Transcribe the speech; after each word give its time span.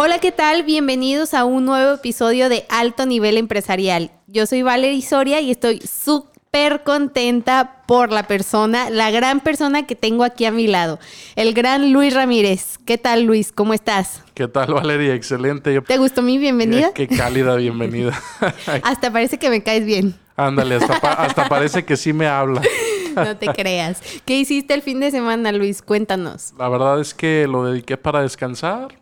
Hola, 0.00 0.20
¿qué 0.20 0.30
tal? 0.30 0.62
Bienvenidos 0.62 1.34
a 1.34 1.44
un 1.44 1.64
nuevo 1.64 1.94
episodio 1.94 2.48
de 2.48 2.64
Alto 2.68 3.04
Nivel 3.04 3.36
Empresarial. 3.36 4.12
Yo 4.28 4.46
soy 4.46 4.62
Valerie 4.62 5.02
Soria 5.02 5.40
y 5.40 5.50
estoy 5.50 5.80
súper 5.80 6.84
contenta 6.84 7.82
por 7.88 8.12
la 8.12 8.22
persona, 8.28 8.90
la 8.90 9.10
gran 9.10 9.40
persona 9.40 9.88
que 9.88 9.96
tengo 9.96 10.22
aquí 10.22 10.44
a 10.44 10.52
mi 10.52 10.68
lado, 10.68 11.00
el 11.34 11.52
gran 11.52 11.92
Luis 11.92 12.14
Ramírez. 12.14 12.78
¿Qué 12.86 12.96
tal, 12.96 13.24
Luis? 13.24 13.50
¿Cómo 13.50 13.74
estás? 13.74 14.22
¿Qué 14.34 14.46
tal, 14.46 14.72
Valeria? 14.72 15.14
Excelente. 15.14 15.80
¿Te 15.80 15.98
gustó 15.98 16.22
mi 16.22 16.38
bienvenida? 16.38 16.92
Qué, 16.94 17.08
cálida 17.08 17.56
bienvenida. 17.56 18.22
hasta 18.84 19.12
parece 19.12 19.36
que 19.36 19.50
me 19.50 19.64
caes 19.64 19.84
bien. 19.84 20.14
Ándale, 20.36 20.76
hasta, 20.76 20.94
hasta 20.94 21.48
parece 21.48 21.84
que 21.84 21.96
sí 21.96 22.12
me 22.12 22.28
habla. 22.28 22.62
no 23.16 23.36
te 23.36 23.48
creas. 23.48 24.00
¿Qué 24.24 24.38
hiciste 24.38 24.74
el 24.74 24.82
fin 24.82 25.00
de 25.00 25.10
semana, 25.10 25.50
Luis? 25.50 25.82
Cuéntanos. 25.82 26.54
La 26.56 26.68
verdad 26.68 27.00
es 27.00 27.14
que 27.14 27.48
lo 27.48 27.64
dediqué 27.64 27.96
para 27.96 28.22
descansar, 28.22 28.97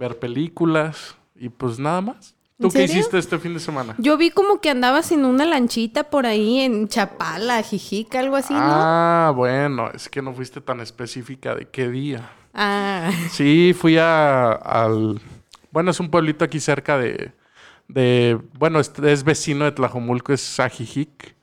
ver 0.00 0.18
películas 0.18 1.14
y 1.36 1.50
pues 1.50 1.78
nada 1.78 2.00
más. 2.00 2.34
¿Tú 2.58 2.68
qué 2.70 2.84
hiciste 2.84 3.16
este 3.16 3.38
fin 3.38 3.54
de 3.54 3.60
semana? 3.60 3.94
Yo 3.98 4.18
vi 4.18 4.30
como 4.30 4.60
que 4.60 4.68
andabas 4.68 5.12
en 5.12 5.24
una 5.24 5.46
lanchita 5.46 6.04
por 6.04 6.26
ahí 6.26 6.60
en 6.60 6.88
Chapala, 6.88 7.62
Jijica, 7.62 8.20
algo 8.20 8.36
así, 8.36 8.52
¿no? 8.52 8.60
Ah, 8.60 9.32
bueno, 9.34 9.90
es 9.94 10.10
que 10.10 10.20
no 10.20 10.34
fuiste 10.34 10.60
tan 10.60 10.80
específica 10.80 11.54
de 11.54 11.68
qué 11.68 11.88
día. 11.88 12.30
Ah. 12.52 13.10
Sí, 13.30 13.74
fui 13.78 13.96
a, 13.96 14.52
al... 14.52 15.20
Bueno, 15.70 15.90
es 15.90 16.00
un 16.00 16.10
pueblito 16.10 16.44
aquí 16.44 16.60
cerca 16.60 16.98
de... 16.98 17.32
de 17.88 18.38
bueno, 18.58 18.80
es, 18.80 18.92
es 19.02 19.24
vecino 19.24 19.64
de 19.64 19.72
Tlajomulco, 19.72 20.32
es 20.34 20.60
Ajijic. 20.60 21.36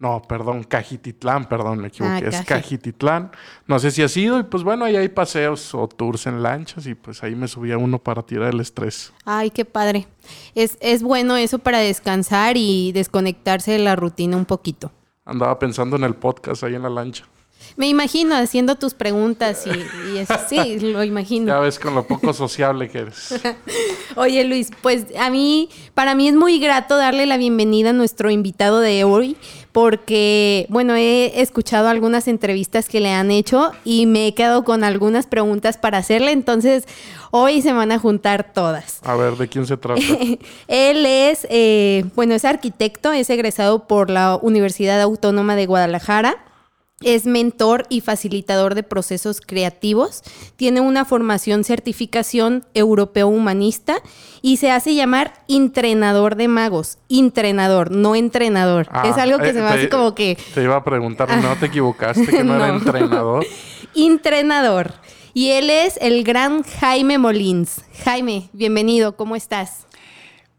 No, 0.00 0.22
perdón, 0.22 0.64
Cajititlán, 0.64 1.46
perdón, 1.46 1.78
me 1.80 1.88
equivoqué. 1.88 2.24
Ah, 2.24 2.28
es 2.28 2.40
Cajititlán. 2.46 3.30
No 3.66 3.78
sé 3.78 3.90
si 3.90 4.02
ha 4.02 4.08
sido. 4.08 4.40
Y 4.40 4.44
pues 4.44 4.62
bueno, 4.62 4.86
ahí 4.86 4.96
hay 4.96 5.10
paseos 5.10 5.74
o 5.74 5.86
tours 5.88 6.26
en 6.26 6.42
lanchas. 6.42 6.86
Y 6.86 6.94
pues 6.94 7.22
ahí 7.22 7.34
me 7.34 7.46
subía 7.46 7.76
uno 7.76 7.98
para 7.98 8.22
tirar 8.22 8.54
el 8.54 8.60
estrés. 8.60 9.12
Ay, 9.26 9.50
qué 9.50 9.66
padre. 9.66 10.08
Es, 10.54 10.78
es 10.80 11.02
bueno 11.02 11.36
eso 11.36 11.58
para 11.58 11.80
descansar 11.80 12.56
y 12.56 12.92
desconectarse 12.92 13.72
de 13.72 13.78
la 13.78 13.94
rutina 13.94 14.38
un 14.38 14.46
poquito. 14.46 14.90
Andaba 15.26 15.58
pensando 15.58 15.96
en 15.96 16.04
el 16.04 16.14
podcast 16.14 16.64
ahí 16.64 16.74
en 16.74 16.82
la 16.82 16.90
lancha. 16.90 17.26
Me 17.76 17.88
imagino 17.88 18.34
haciendo 18.34 18.76
tus 18.76 18.94
preguntas 18.94 19.66
y, 19.66 20.18
eso. 20.18 20.34
Sí, 20.48 20.78
lo 20.80 21.04
imagino. 21.04 21.46
Ya 21.46 21.60
ves 21.60 21.78
con 21.78 21.94
lo 21.94 22.06
poco 22.06 22.32
sociable 22.32 22.88
que 22.88 22.98
eres. 22.98 23.40
Oye, 24.16 24.44
Luis, 24.44 24.70
pues 24.82 25.06
a 25.18 25.30
mí, 25.30 25.68
para 25.94 26.14
mí 26.14 26.28
es 26.28 26.34
muy 26.34 26.58
grato 26.58 26.96
darle 26.96 27.26
la 27.26 27.36
bienvenida 27.36 27.90
a 27.90 27.92
nuestro 27.92 28.30
invitado 28.30 28.80
de 28.80 29.04
hoy, 29.04 29.36
porque, 29.72 30.66
bueno, 30.68 30.96
he 30.96 31.40
escuchado 31.40 31.88
algunas 31.88 32.26
entrevistas 32.28 32.88
que 32.88 33.00
le 33.00 33.12
han 33.12 33.30
hecho 33.30 33.72
y 33.84 34.06
me 34.06 34.26
he 34.26 34.34
quedado 34.34 34.64
con 34.64 34.84
algunas 34.84 35.26
preguntas 35.26 35.78
para 35.78 35.98
hacerle, 35.98 36.32
entonces 36.32 36.84
hoy 37.30 37.62
se 37.62 37.72
van 37.72 37.92
a 37.92 37.98
juntar 37.98 38.52
todas. 38.52 39.00
A 39.04 39.14
ver, 39.14 39.36
¿de 39.36 39.48
quién 39.48 39.66
se 39.66 39.76
trata? 39.76 40.00
Él 40.68 41.06
es, 41.06 41.46
eh, 41.50 42.04
bueno, 42.16 42.34
es 42.34 42.44
arquitecto, 42.44 43.12
es 43.12 43.30
egresado 43.30 43.86
por 43.86 44.10
la 44.10 44.38
Universidad 44.42 45.00
Autónoma 45.00 45.54
de 45.54 45.66
Guadalajara 45.66 46.38
es 47.02 47.24
mentor 47.24 47.86
y 47.88 48.02
facilitador 48.02 48.74
de 48.74 48.82
procesos 48.82 49.40
creativos, 49.40 50.22
tiene 50.56 50.82
una 50.82 51.06
formación 51.06 51.64
certificación 51.64 52.66
europeo 52.74 53.26
humanista 53.26 54.02
y 54.42 54.58
se 54.58 54.70
hace 54.70 54.94
llamar 54.94 55.32
entrenador 55.48 56.36
de 56.36 56.48
magos. 56.48 56.98
Entrenador, 57.08 57.90
no 57.90 58.16
entrenador. 58.16 58.86
Ah, 58.90 59.08
es 59.08 59.16
algo 59.16 59.38
que 59.38 59.48
eh, 59.48 59.54
se 59.54 59.62
me 59.62 59.68
hace 59.68 59.88
como 59.88 60.14
que... 60.14 60.36
Te 60.52 60.62
iba 60.62 60.76
a 60.76 60.84
preguntar, 60.84 61.34
¿no 61.42 61.56
te 61.56 61.66
equivocaste 61.66 62.26
que 62.26 62.44
no, 62.44 62.56
era 62.56 62.68
entrenador? 62.76 63.46
entrenador. 63.94 64.92
Y 65.32 65.52
él 65.52 65.70
es 65.70 65.96
el 66.02 66.22
gran 66.22 66.64
Jaime 66.64 67.16
Molins. 67.16 67.80
Jaime, 68.04 68.50
bienvenido, 68.52 69.16
¿cómo 69.16 69.36
estás? 69.36 69.86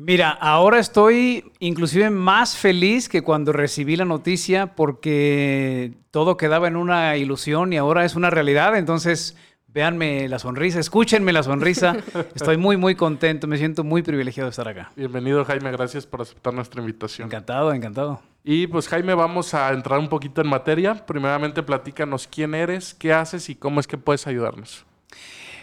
Mira, 0.03 0.31
ahora 0.31 0.79
estoy 0.79 1.51
inclusive 1.59 2.09
más 2.09 2.57
feliz 2.57 3.07
que 3.07 3.21
cuando 3.21 3.53
recibí 3.53 3.95
la 3.95 4.03
noticia 4.03 4.73
porque 4.75 5.93
todo 6.09 6.37
quedaba 6.37 6.67
en 6.67 6.75
una 6.75 7.17
ilusión 7.17 7.71
y 7.71 7.77
ahora 7.77 8.03
es 8.03 8.15
una 8.15 8.31
realidad. 8.31 8.75
Entonces, 8.75 9.37
véanme 9.67 10.27
la 10.27 10.39
sonrisa, 10.39 10.79
escúchenme 10.79 11.31
la 11.31 11.43
sonrisa. 11.43 11.97
Estoy 12.33 12.57
muy, 12.57 12.77
muy 12.77 12.95
contento, 12.95 13.45
me 13.45 13.59
siento 13.59 13.83
muy 13.83 14.01
privilegiado 14.01 14.47
de 14.47 14.49
estar 14.49 14.67
acá. 14.67 14.91
Bienvenido, 14.95 15.45
Jaime, 15.45 15.71
gracias 15.71 16.07
por 16.07 16.21
aceptar 16.21 16.51
nuestra 16.51 16.81
invitación. 16.81 17.27
Encantado, 17.27 17.71
encantado. 17.71 18.21
Y 18.43 18.65
pues, 18.65 18.87
Jaime, 18.87 19.13
vamos 19.13 19.53
a 19.53 19.71
entrar 19.71 19.99
un 19.99 20.09
poquito 20.09 20.41
en 20.41 20.47
materia. 20.47 21.05
Primeramente, 21.05 21.61
platícanos 21.61 22.25
quién 22.25 22.55
eres, 22.55 22.95
qué 22.95 23.13
haces 23.13 23.49
y 23.49 23.55
cómo 23.55 23.79
es 23.79 23.85
que 23.85 23.99
puedes 23.99 24.25
ayudarnos. 24.25 24.83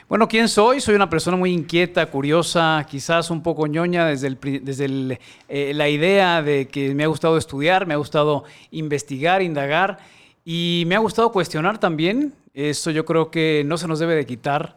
Bueno, 0.09 0.27
¿quién 0.27 0.49
soy? 0.49 0.81
Soy 0.81 0.95
una 0.95 1.11
persona 1.11 1.37
muy 1.37 1.53
inquieta, 1.53 2.07
curiosa, 2.07 2.87
quizás 2.89 3.31
un 3.31 3.43
poco 3.43 3.67
ñoña 3.67 4.07
desde, 4.07 4.31
desde 4.63 5.21
eh, 5.51 5.73
la 5.75 5.91
idea 5.91 6.41
de 6.41 6.67
que 6.67 6.95
me 6.95 7.05
ha 7.05 7.09
gustado 7.09 7.37
estudiar, 7.37 7.87
me 7.87 7.93
ha 7.93 7.99
gustado 7.99 8.45
investigar, 8.71 9.43
indagar 9.43 9.99
y 10.47 10.85
me 10.87 10.95
ha 10.95 10.99
gustado 10.99 11.31
cuestionar 11.31 11.77
también. 11.77 12.33
Eso 12.55 12.91
yo 12.91 13.05
creo 13.05 13.31
que 13.31 13.65
no 13.67 13.77
se 13.77 13.87
nos 13.87 13.99
debe 13.99 14.15
de 14.15 14.25
quitar. 14.25 14.77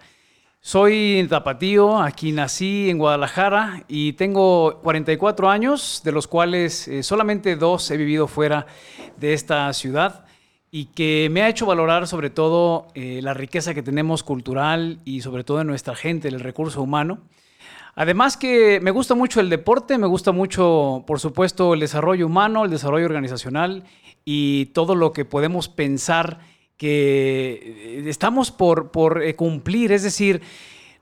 Soy 0.59 1.25
tapatío, 1.29 2.01
aquí 2.01 2.33
nací 2.33 2.89
en 2.89 2.97
Guadalajara 2.97 3.85
y 3.87 4.11
tengo 4.13 4.81
44 4.83 5.49
años, 5.49 6.01
de 6.03 6.11
los 6.11 6.27
cuales 6.27 6.89
eh, 6.89 7.03
solamente 7.03 7.55
dos 7.55 7.89
he 7.89 7.95
vivido 7.95 8.27
fuera 8.27 8.67
de 9.15 9.31
esta 9.31 9.71
ciudad 9.71 10.25
y 10.71 10.85
que 10.85 11.27
me 11.29 11.41
ha 11.41 11.49
hecho 11.49 11.65
valorar 11.65 12.07
sobre 12.07 12.29
todo 12.29 12.87
eh, 12.95 13.19
la 13.21 13.33
riqueza 13.33 13.73
que 13.73 13.83
tenemos 13.83 14.23
cultural 14.23 14.99
y 15.03 15.21
sobre 15.21 15.43
todo 15.43 15.59
en 15.59 15.67
nuestra 15.67 15.95
gente, 15.95 16.29
el 16.29 16.39
recurso 16.39 16.81
humano. 16.81 17.19
Además 17.93 18.37
que 18.37 18.79
me 18.79 18.91
gusta 18.91 19.13
mucho 19.13 19.41
el 19.41 19.49
deporte, 19.49 19.97
me 19.97 20.07
gusta 20.07 20.31
mucho, 20.31 21.03
por 21.05 21.19
supuesto, 21.19 21.73
el 21.73 21.81
desarrollo 21.81 22.25
humano, 22.25 22.63
el 22.63 22.71
desarrollo 22.71 23.05
organizacional 23.05 23.83
y 24.23 24.67
todo 24.67 24.95
lo 24.95 25.11
que 25.11 25.25
podemos 25.25 25.67
pensar 25.67 26.39
que 26.77 27.99
eh, 27.99 28.03
estamos 28.09 28.49
por, 28.49 28.91
por 28.91 29.21
eh, 29.21 29.35
cumplir. 29.35 29.91
Es 29.91 30.03
decir, 30.03 30.41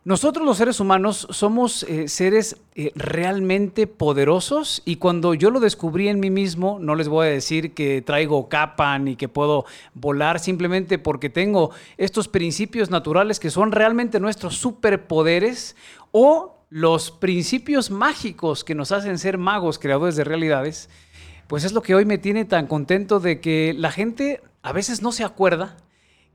nosotros 0.09 0.44
los 0.44 0.58
seres 0.58 0.80
humanos 0.80 1.28
somos 1.30 1.84
eh, 1.84 2.08
seres 2.08 2.58
eh, 2.74 2.92
realmente 2.96 3.86
poderosos 3.86 4.81
y 4.84 4.96
cuando 4.96 5.36
yo 5.36 5.52
lo 5.52 5.59
descubrí 5.59 6.08
en 6.08 6.20
mí 6.20 6.31
mismo, 6.31 6.80
no 6.81 6.96
les 6.96 7.08
voy 7.08 7.28
a 7.28 7.30
decir 7.30 7.75
que 7.75 8.02
traigo 8.02 8.50
capa 8.50 8.98
ni 8.98 9.16
que 9.16 9.30
puedo 9.30 9.66
volar 9.94 10.40
simplemente 10.40 10.98
porque 10.98 11.30
tengo 11.30 11.69
estos 11.98 12.28
principios 12.28 12.90
naturales 12.90 13.40
que 13.40 13.52
son 13.52 13.72
realmente 13.72 14.19
nuestros 14.19 14.56
superpoderes 14.58 15.75
o 16.12 16.58
los 16.72 17.12
principios 17.12 17.92
mágicos 17.92 18.64
que 18.64 18.74
nos 18.74 18.92
hacen 18.92 19.19
ser 19.19 19.38
magos, 19.38 19.78
creadores 19.78 20.16
de 20.16 20.24
realidades, 20.24 20.90
pues 21.46 21.64
es 21.66 21.72
lo 21.72 21.84
que 21.84 21.94
hoy 21.94 22.06
me 22.06 22.18
tiene 22.18 22.46
tan 22.46 22.66
contento 22.66 23.19
de 23.19 23.42
que 23.42 23.75
la 23.78 23.92
gente 23.92 24.42
a 24.64 24.74
veces 24.74 25.03
no 25.03 25.12
se 25.12 25.24
acuerda 25.24 25.78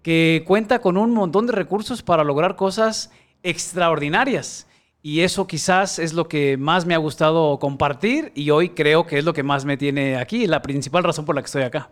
que 0.04 0.44
cuenta 0.46 0.80
con 0.80 0.96
un 0.96 1.12
montón 1.12 1.46
de 1.46 1.54
recursos 1.54 2.02
para 2.02 2.22
lograr 2.22 2.54
cosas 2.54 3.10
extraordinarias. 3.44 4.66
Y 5.02 5.20
eso 5.20 5.46
quizás 5.46 5.98
es 5.98 6.14
lo 6.14 6.26
que 6.26 6.56
más 6.56 6.86
me 6.86 6.94
ha 6.94 6.98
gustado 6.98 7.58
compartir 7.58 8.32
y 8.34 8.50
hoy 8.50 8.70
creo 8.70 9.06
que 9.06 9.18
es 9.18 9.24
lo 9.24 9.34
que 9.34 9.42
más 9.42 9.66
me 9.66 9.76
tiene 9.76 10.16
aquí, 10.16 10.46
la 10.46 10.62
principal 10.62 11.04
razón 11.04 11.26
por 11.26 11.34
la 11.36 11.42
que 11.42 11.46
estoy 11.46 11.62
acá. 11.62 11.90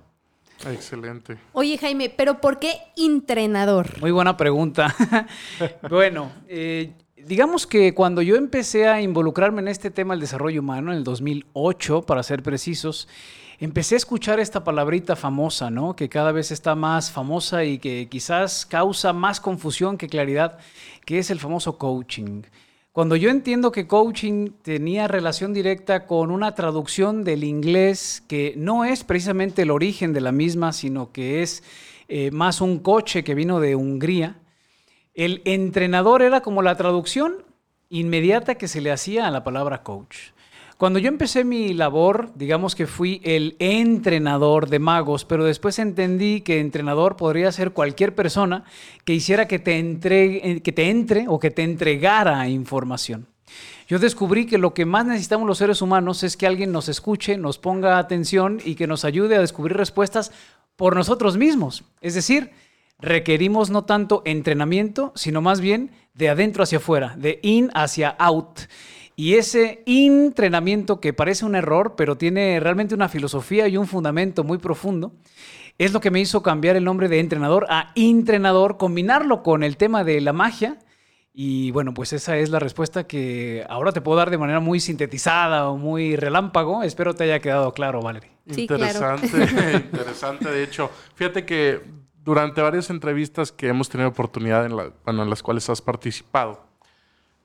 Excelente. 0.66 1.36
Oye 1.52 1.76
Jaime, 1.76 2.08
pero 2.08 2.40
¿por 2.40 2.58
qué 2.58 2.72
entrenador? 2.96 4.00
Muy 4.00 4.12
buena 4.12 4.36
pregunta. 4.36 4.94
bueno, 5.90 6.32
eh, 6.48 6.92
digamos 7.16 7.66
que 7.66 7.92
cuando 7.92 8.22
yo 8.22 8.36
empecé 8.36 8.88
a 8.88 9.02
involucrarme 9.02 9.60
en 9.60 9.68
este 9.68 9.90
tema 9.90 10.14
del 10.14 10.20
desarrollo 10.22 10.60
humano, 10.60 10.90
en 10.90 10.98
el 10.98 11.04
2008, 11.04 12.02
para 12.02 12.22
ser 12.22 12.42
precisos, 12.42 13.08
empecé 13.64 13.94
a 13.94 13.98
escuchar 13.98 14.40
esta 14.40 14.64
palabrita 14.64 15.14
famosa, 15.14 15.70
¿no? 15.70 15.94
Que 15.94 16.08
cada 16.08 16.32
vez 16.32 16.50
está 16.50 16.74
más 16.74 17.12
famosa 17.12 17.62
y 17.62 17.78
que 17.78 18.08
quizás 18.10 18.66
causa 18.66 19.12
más 19.12 19.40
confusión 19.40 19.98
que 19.98 20.08
claridad 20.08 20.58
que 21.06 21.20
es 21.20 21.30
el 21.30 21.38
famoso 21.38 21.78
coaching. 21.78 22.42
Cuando 22.90 23.14
yo 23.14 23.30
entiendo 23.30 23.70
que 23.70 23.86
coaching 23.86 24.50
tenía 24.62 25.06
relación 25.06 25.52
directa 25.52 26.06
con 26.08 26.32
una 26.32 26.56
traducción 26.56 27.22
del 27.22 27.44
inglés 27.44 28.24
que 28.26 28.54
no 28.56 28.84
es 28.84 29.04
precisamente 29.04 29.62
el 29.62 29.70
origen 29.70 30.12
de 30.12 30.22
la 30.22 30.32
misma, 30.32 30.72
sino 30.72 31.12
que 31.12 31.42
es 31.44 31.62
eh, 32.08 32.32
más 32.32 32.60
un 32.60 32.80
coche 32.80 33.22
que 33.22 33.36
vino 33.36 33.60
de 33.60 33.76
Hungría, 33.76 34.40
el 35.14 35.40
entrenador 35.44 36.22
era 36.22 36.40
como 36.40 36.62
la 36.62 36.76
traducción 36.76 37.44
inmediata 37.90 38.56
que 38.56 38.66
se 38.66 38.80
le 38.80 38.90
hacía 38.90 39.28
a 39.28 39.30
la 39.30 39.44
palabra 39.44 39.84
coach. 39.84 40.32
Cuando 40.82 40.98
yo 40.98 41.06
empecé 41.06 41.44
mi 41.44 41.74
labor, 41.74 42.32
digamos 42.34 42.74
que 42.74 42.88
fui 42.88 43.20
el 43.22 43.54
entrenador 43.60 44.68
de 44.68 44.80
magos, 44.80 45.24
pero 45.24 45.44
después 45.44 45.78
entendí 45.78 46.40
que 46.40 46.58
entrenador 46.58 47.14
podría 47.14 47.52
ser 47.52 47.70
cualquier 47.70 48.16
persona 48.16 48.64
que 49.04 49.14
hiciera 49.14 49.46
que 49.46 49.60
te, 49.60 49.78
entregue, 49.78 50.60
que 50.60 50.72
te 50.72 50.90
entre 50.90 51.28
o 51.28 51.38
que 51.38 51.52
te 51.52 51.62
entregara 51.62 52.48
información. 52.48 53.28
Yo 53.86 54.00
descubrí 54.00 54.44
que 54.44 54.58
lo 54.58 54.74
que 54.74 54.84
más 54.84 55.06
necesitamos 55.06 55.46
los 55.46 55.58
seres 55.58 55.82
humanos 55.82 56.24
es 56.24 56.36
que 56.36 56.48
alguien 56.48 56.72
nos 56.72 56.88
escuche, 56.88 57.38
nos 57.38 57.58
ponga 57.58 57.98
atención 57.98 58.58
y 58.64 58.74
que 58.74 58.88
nos 58.88 59.04
ayude 59.04 59.36
a 59.36 59.40
descubrir 59.40 59.76
respuestas 59.76 60.32
por 60.74 60.96
nosotros 60.96 61.36
mismos. 61.36 61.84
Es 62.00 62.14
decir, 62.14 62.50
requerimos 62.98 63.70
no 63.70 63.84
tanto 63.84 64.22
entrenamiento, 64.24 65.12
sino 65.14 65.42
más 65.42 65.60
bien 65.60 65.92
de 66.14 66.28
adentro 66.28 66.64
hacia 66.64 66.78
afuera, 66.78 67.14
de 67.16 67.38
in 67.44 67.70
hacia 67.72 68.08
out. 68.18 68.62
Y 69.14 69.34
ese 69.34 69.82
entrenamiento 69.86 71.00
que 71.00 71.12
parece 71.12 71.44
un 71.44 71.54
error, 71.54 71.94
pero 71.96 72.16
tiene 72.16 72.58
realmente 72.60 72.94
una 72.94 73.08
filosofía 73.08 73.68
y 73.68 73.76
un 73.76 73.86
fundamento 73.86 74.42
muy 74.42 74.58
profundo, 74.58 75.12
es 75.78 75.92
lo 75.92 76.00
que 76.00 76.10
me 76.10 76.20
hizo 76.20 76.42
cambiar 76.42 76.76
el 76.76 76.84
nombre 76.84 77.08
de 77.08 77.20
entrenador 77.20 77.66
a 77.68 77.92
entrenador, 77.94 78.76
combinarlo 78.76 79.42
con 79.42 79.62
el 79.62 79.76
tema 79.76 80.04
de 80.04 80.20
la 80.20 80.32
magia. 80.32 80.78
Y 81.34 81.70
bueno, 81.70 81.94
pues 81.94 82.12
esa 82.12 82.36
es 82.36 82.50
la 82.50 82.58
respuesta 82.58 83.06
que 83.06 83.64
ahora 83.68 83.92
te 83.92 84.02
puedo 84.02 84.18
dar 84.18 84.30
de 84.30 84.36
manera 84.36 84.60
muy 84.60 84.80
sintetizada 84.80 85.68
o 85.68 85.78
muy 85.78 86.16
relámpago. 86.16 86.82
Espero 86.82 87.14
te 87.14 87.24
haya 87.24 87.40
quedado 87.40 87.72
claro, 87.72 88.02
Valerie. 88.02 88.30
interesante, 88.46 89.26
interesante. 89.92 90.50
De 90.50 90.62
hecho, 90.62 90.90
fíjate 91.14 91.46
que 91.46 91.80
durante 92.22 92.60
varias 92.60 92.90
entrevistas 92.90 93.50
que 93.50 93.68
hemos 93.68 93.88
tenido 93.88 94.10
oportunidad 94.10 94.66
en, 94.66 94.72
en 95.06 95.30
las 95.30 95.42
cuales 95.42 95.68
has 95.70 95.80
participado, 95.80 96.71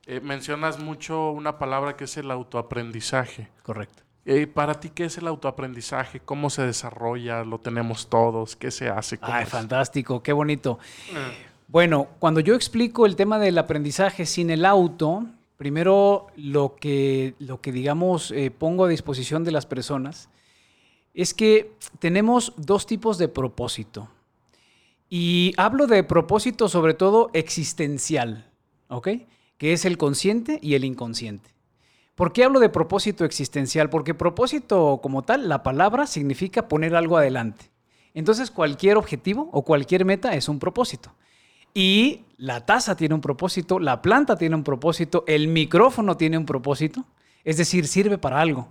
eh, 0.08 0.20
mencionas 0.22 0.80
mucho 0.80 1.32
una 1.32 1.60
palabra 1.60 1.96
que 1.96 2.06
es 2.06 2.18
el 2.18 2.32
autoaprendizaje. 2.32 3.50
Correcto. 3.62 4.04
Eh, 4.30 4.46
para 4.46 4.80
ti, 4.80 4.90
¿qué 4.90 5.06
es 5.06 5.18
el 5.18 5.28
autoaprendizaje? 5.28 6.20
¿Cómo 6.20 6.50
se 6.50 6.64
desarrolla? 6.64 7.46
¿Lo 7.46 7.60
tenemos 7.60 8.08
todos? 8.08 8.58
¿Qué 8.58 8.72
se 8.72 8.90
hace? 8.90 9.18
Ay, 9.22 9.46
fantástico, 9.46 10.22
qué 10.22 10.34
bonito. 10.34 10.80
Eh. 11.12 11.48
Bueno, 11.70 12.08
cuando 12.20 12.42
yo 12.42 12.54
explico 12.54 13.06
el 13.06 13.16
tema 13.16 13.40
del 13.40 13.58
aprendizaje 13.58 14.26
sin 14.26 14.50
el 14.50 14.66
auto, 14.66 15.26
primero 15.56 16.28
lo 16.36 16.76
que, 16.76 17.36
lo 17.40 17.62
que 17.62 17.72
digamos, 17.72 18.32
eh, 18.32 18.52
pongo 18.52 18.84
a 18.84 18.90
disposición 18.90 19.44
de 19.44 19.52
las 19.52 19.66
personas 19.66 20.30
es 21.14 21.34
que 21.34 21.72
tenemos 22.00 22.54
dos 22.58 22.86
tipos 22.86 23.18
de 23.18 23.30
propósito. 23.30 24.10
Y 25.10 25.54
hablo 25.56 25.88
de 25.88 26.04
propósito 26.04 26.68
sobre 26.68 26.94
todo 26.94 27.30
existencial, 27.34 28.52
¿ok? 28.90 29.08
Que 29.58 29.74
es 29.74 29.86
el 29.86 29.98
consciente 29.98 30.60
y 30.62 30.76
el 30.76 30.86
inconsciente. 30.86 31.50
¿Por 32.16 32.34
qué 32.34 32.44
hablo 32.44 32.60
de 32.60 32.70
propósito 32.70 33.26
existencial? 33.26 33.90
Porque 33.90 34.16
propósito 34.16 35.00
como 35.04 35.24
tal, 35.24 35.48
la 35.50 35.62
palabra 35.62 36.08
significa 36.08 36.68
poner 36.68 36.96
algo 36.96 37.18
adelante. 37.18 37.70
Entonces 38.14 38.50
cualquier 38.50 38.98
objetivo 38.98 39.50
o 39.52 39.64
cualquier 39.64 40.04
meta 40.04 40.34
es 40.34 40.50
un 40.50 40.58
propósito. 40.58 41.14
Y 41.76 42.26
la 42.38 42.66
taza 42.66 42.96
tiene 42.96 43.14
un 43.14 43.22
propósito, 43.22 43.78
la 43.78 44.02
planta 44.02 44.36
tiene 44.36 44.56
un 44.56 44.64
propósito, 44.64 45.24
el 45.28 45.48
micrófono 45.48 46.18
tiene 46.18 46.38
un 46.40 46.46
propósito, 46.48 47.06
es 47.44 47.58
decir, 47.58 47.88
sirve 47.88 48.18
para 48.18 48.42
algo. 48.42 48.70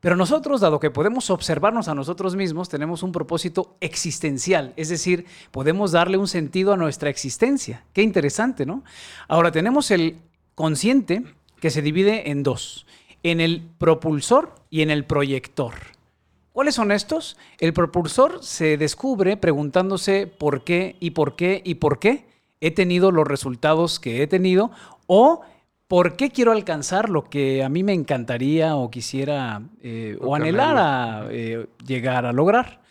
Pero 0.00 0.16
nosotros, 0.16 0.60
dado 0.60 0.78
que 0.78 0.90
podemos 0.90 1.30
observarnos 1.30 1.88
a 1.88 1.94
nosotros 1.94 2.36
mismos, 2.36 2.68
tenemos 2.68 3.02
un 3.02 3.12
propósito 3.12 3.76
existencial, 3.80 4.72
es 4.76 4.88
decir, 4.88 5.26
podemos 5.50 5.92
darle 5.92 6.18
un 6.18 6.28
sentido 6.28 6.72
a 6.72 6.76
nuestra 6.76 7.10
existencia. 7.10 7.84
Qué 7.92 8.02
interesante, 8.02 8.66
¿no? 8.66 8.84
Ahora 9.26 9.50
tenemos 9.50 9.90
el 9.90 10.18
consciente, 10.54 11.24
que 11.60 11.70
se 11.70 11.82
divide 11.82 12.30
en 12.30 12.42
dos, 12.42 12.86
en 13.22 13.40
el 13.40 13.62
propulsor 13.78 14.54
y 14.70 14.82
en 14.82 14.90
el 14.90 15.04
proyector. 15.04 15.74
¿Cuáles 16.52 16.74
son 16.74 16.92
estos? 16.92 17.36
El 17.58 17.72
propulsor 17.72 18.42
se 18.42 18.76
descubre 18.76 19.36
preguntándose 19.36 20.26
por 20.26 20.64
qué 20.64 20.96
y 21.00 21.10
por 21.10 21.36
qué 21.36 21.60
y 21.64 21.74
por 21.76 21.98
qué 21.98 22.26
he 22.60 22.70
tenido 22.70 23.10
los 23.10 23.26
resultados 23.26 24.00
que 24.00 24.22
he 24.22 24.26
tenido 24.26 24.70
o 25.06 25.42
por 25.88 26.16
qué 26.16 26.30
quiero 26.30 26.52
alcanzar 26.52 27.10
lo 27.10 27.24
que 27.24 27.62
a 27.62 27.68
mí 27.68 27.82
me 27.82 27.92
encantaría 27.92 28.76
o 28.76 28.90
quisiera 28.90 29.62
eh, 29.82 30.18
o 30.20 30.34
anhelara 30.34 31.28
eh, 31.30 31.66
llegar 31.86 32.26
a 32.26 32.32
lograr. 32.32 32.82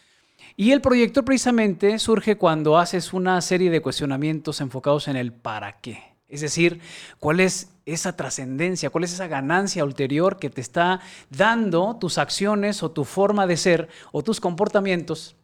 Y 0.56 0.72
el 0.72 0.82
proyector 0.82 1.26
precisamente 1.26 2.00
surge 2.00 2.38
cuando 2.38 2.78
haces 2.78 3.12
una 3.12 3.42
serie 3.42 3.70
de 3.70 3.82
cuestionamientos 3.82 4.62
enfocados 4.62 5.10
en 5.10 5.18
el 5.18 5.34
para 5.34 5.80
qué. 5.82 6.16
Es 6.30 6.42
decir, 6.42 6.80
cuál 7.20 7.42
es 7.42 7.74
esa 7.86 8.16
trascendencia, 8.16 8.90
cuál 8.90 9.04
es 9.04 9.14
esa 9.14 9.28
ganancia 9.28 9.84
ulterior 9.84 10.38
que 10.40 10.50
te 10.50 10.62
está 10.62 11.02
dando 11.30 11.98
tus 12.00 12.18
acciones 12.18 12.82
o 12.84 12.92
tu 12.92 13.04
forma 13.04 13.46
de 13.48 13.58
ser 13.58 13.90
o 14.12 14.24
tus 14.24 14.40
comportamientos 14.40 15.36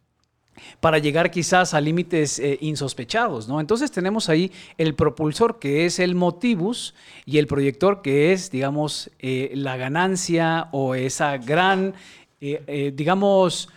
para 0.80 0.98
llegar 0.98 1.30
quizás 1.30 1.74
a 1.74 1.80
límites 1.80 2.38
eh, 2.38 2.58
insospechados, 2.60 3.48
¿no? 3.48 3.60
Entonces 3.60 3.90
tenemos 3.90 4.28
ahí 4.28 4.52
el 4.78 4.94
propulsor 4.94 5.58
que 5.58 5.86
es 5.86 5.98
el 5.98 6.14
motivus 6.14 6.94
y 7.24 7.38
el 7.38 7.46
proyector 7.46 8.02
que 8.02 8.32
es, 8.32 8.50
digamos, 8.50 9.10
eh, 9.18 9.52
la 9.54 9.76
ganancia 9.76 10.68
o 10.72 10.94
esa 10.94 11.38
gran, 11.38 11.94
eh, 12.40 12.92
digamos, 12.94 13.68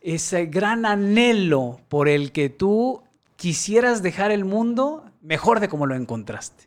ese 0.00 0.46
gran 0.46 0.86
anhelo 0.86 1.80
por 1.88 2.08
el 2.08 2.32
que 2.32 2.48
tú 2.48 3.02
quisieras 3.36 4.02
dejar 4.02 4.30
el 4.30 4.44
mundo 4.44 5.04
mejor 5.22 5.60
de 5.60 5.68
como 5.68 5.86
lo 5.86 5.94
encontraste. 5.94 6.64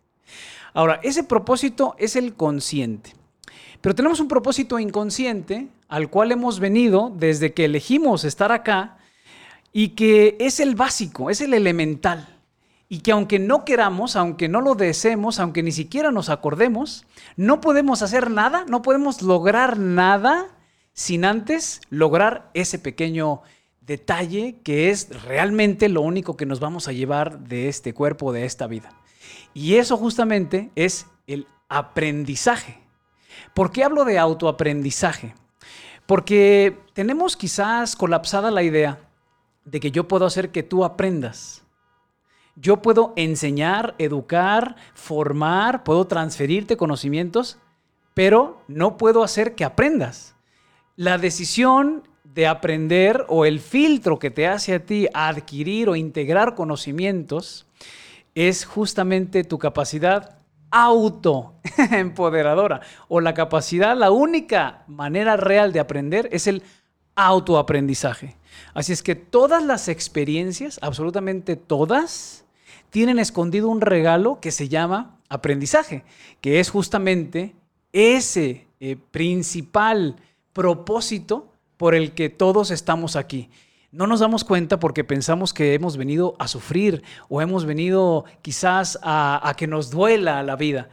Ahora, 0.73 0.99
ese 1.03 1.23
propósito 1.23 1.95
es 1.97 2.15
el 2.15 2.33
consciente. 2.33 3.13
Pero 3.81 3.95
tenemos 3.95 4.19
un 4.19 4.27
propósito 4.27 4.79
inconsciente 4.79 5.67
al 5.89 6.09
cual 6.09 6.31
hemos 6.31 6.59
venido 6.59 7.11
desde 7.15 7.53
que 7.53 7.65
elegimos 7.65 8.23
estar 8.23 8.51
acá 8.51 8.97
y 9.73 9.89
que 9.89 10.37
es 10.39 10.59
el 10.59 10.75
básico, 10.75 11.29
es 11.29 11.41
el 11.41 11.53
elemental. 11.53 12.27
Y 12.89 12.99
que 12.99 13.13
aunque 13.13 13.39
no 13.39 13.63
queramos, 13.63 14.17
aunque 14.17 14.49
no 14.49 14.59
lo 14.59 14.75
deseemos, 14.75 15.39
aunque 15.39 15.63
ni 15.63 15.71
siquiera 15.71 16.11
nos 16.11 16.29
acordemos, 16.29 17.05
no 17.37 17.61
podemos 17.61 18.01
hacer 18.01 18.29
nada, 18.29 18.65
no 18.67 18.81
podemos 18.81 19.21
lograr 19.21 19.79
nada 19.79 20.47
sin 20.93 21.23
antes 21.23 21.79
lograr 21.89 22.49
ese 22.53 22.79
pequeño 22.79 23.41
detalle 23.79 24.57
que 24.63 24.89
es 24.89 25.09
realmente 25.23 25.87
lo 25.87 26.01
único 26.01 26.35
que 26.35 26.45
nos 26.45 26.59
vamos 26.59 26.89
a 26.89 26.91
llevar 26.91 27.39
de 27.39 27.69
este 27.69 27.93
cuerpo, 27.93 28.33
de 28.33 28.45
esta 28.45 28.67
vida. 28.67 28.91
Y 29.53 29.75
eso 29.75 29.95
justamente 29.95 30.69
es 30.75 31.05
el 31.27 31.47
aprendizaje. 31.69 32.77
¿Por 33.53 33.71
qué 33.71 33.85
hablo 33.85 34.03
de 34.03 34.19
autoaprendizaje? 34.19 35.33
Porque 36.05 36.77
tenemos 36.93 37.37
quizás 37.37 37.95
colapsada 37.95 38.51
la 38.51 38.63
idea 38.63 38.99
de 39.65 39.79
que 39.79 39.91
yo 39.91 40.07
puedo 40.07 40.25
hacer 40.25 40.51
que 40.51 40.63
tú 40.63 40.83
aprendas. 40.83 41.63
Yo 42.55 42.81
puedo 42.81 43.13
enseñar, 43.15 43.95
educar, 43.97 44.75
formar, 44.93 45.83
puedo 45.83 46.07
transferirte 46.07 46.77
conocimientos, 46.77 47.57
pero 48.13 48.61
no 48.67 48.97
puedo 48.97 49.23
hacer 49.23 49.55
que 49.55 49.63
aprendas. 49.63 50.35
La 50.95 51.17
decisión 51.17 52.03
de 52.23 52.47
aprender 52.47 53.25
o 53.29 53.45
el 53.45 53.59
filtro 53.59 54.19
que 54.19 54.31
te 54.31 54.47
hace 54.47 54.75
a 54.75 54.85
ti 54.85 55.07
adquirir 55.13 55.89
o 55.89 55.95
integrar 55.95 56.55
conocimientos 56.55 57.67
es 58.35 58.65
justamente 58.65 59.43
tu 59.43 59.59
capacidad 59.59 60.37
autoempoderadora 60.71 62.79
o 63.09 63.19
la 63.19 63.33
capacidad, 63.33 63.97
la 63.97 64.11
única 64.11 64.85
manera 64.87 65.35
real 65.35 65.73
de 65.73 65.81
aprender 65.81 66.29
es 66.31 66.47
el 66.47 66.63
autoaprendizaje. 67.15 68.37
Así 68.73 68.93
es 68.93 69.03
que 69.03 69.15
todas 69.15 69.63
las 69.63 69.87
experiencias, 69.87 70.79
absolutamente 70.81 71.55
todas, 71.55 72.45
tienen 72.89 73.19
escondido 73.19 73.69
un 73.69 73.81
regalo 73.81 74.39
que 74.39 74.51
se 74.51 74.69
llama 74.69 75.17
aprendizaje, 75.29 76.03
que 76.41 76.59
es 76.59 76.69
justamente 76.69 77.55
ese 77.93 78.67
eh, 78.79 78.97
principal 79.11 80.15
propósito 80.53 81.51
por 81.77 81.95
el 81.95 82.13
que 82.13 82.29
todos 82.29 82.71
estamos 82.71 83.15
aquí. 83.15 83.49
No 83.91 84.07
nos 84.07 84.21
damos 84.21 84.43
cuenta 84.43 84.79
porque 84.79 85.03
pensamos 85.03 85.53
que 85.53 85.73
hemos 85.73 85.97
venido 85.97 86.35
a 86.39 86.47
sufrir 86.47 87.03
o 87.27 87.41
hemos 87.41 87.65
venido 87.65 88.23
quizás 88.41 88.97
a, 89.03 89.53
que 89.57 89.67
nos 89.67 89.89
duela 89.89 90.43
la 90.43 90.55
vida. 90.55 90.89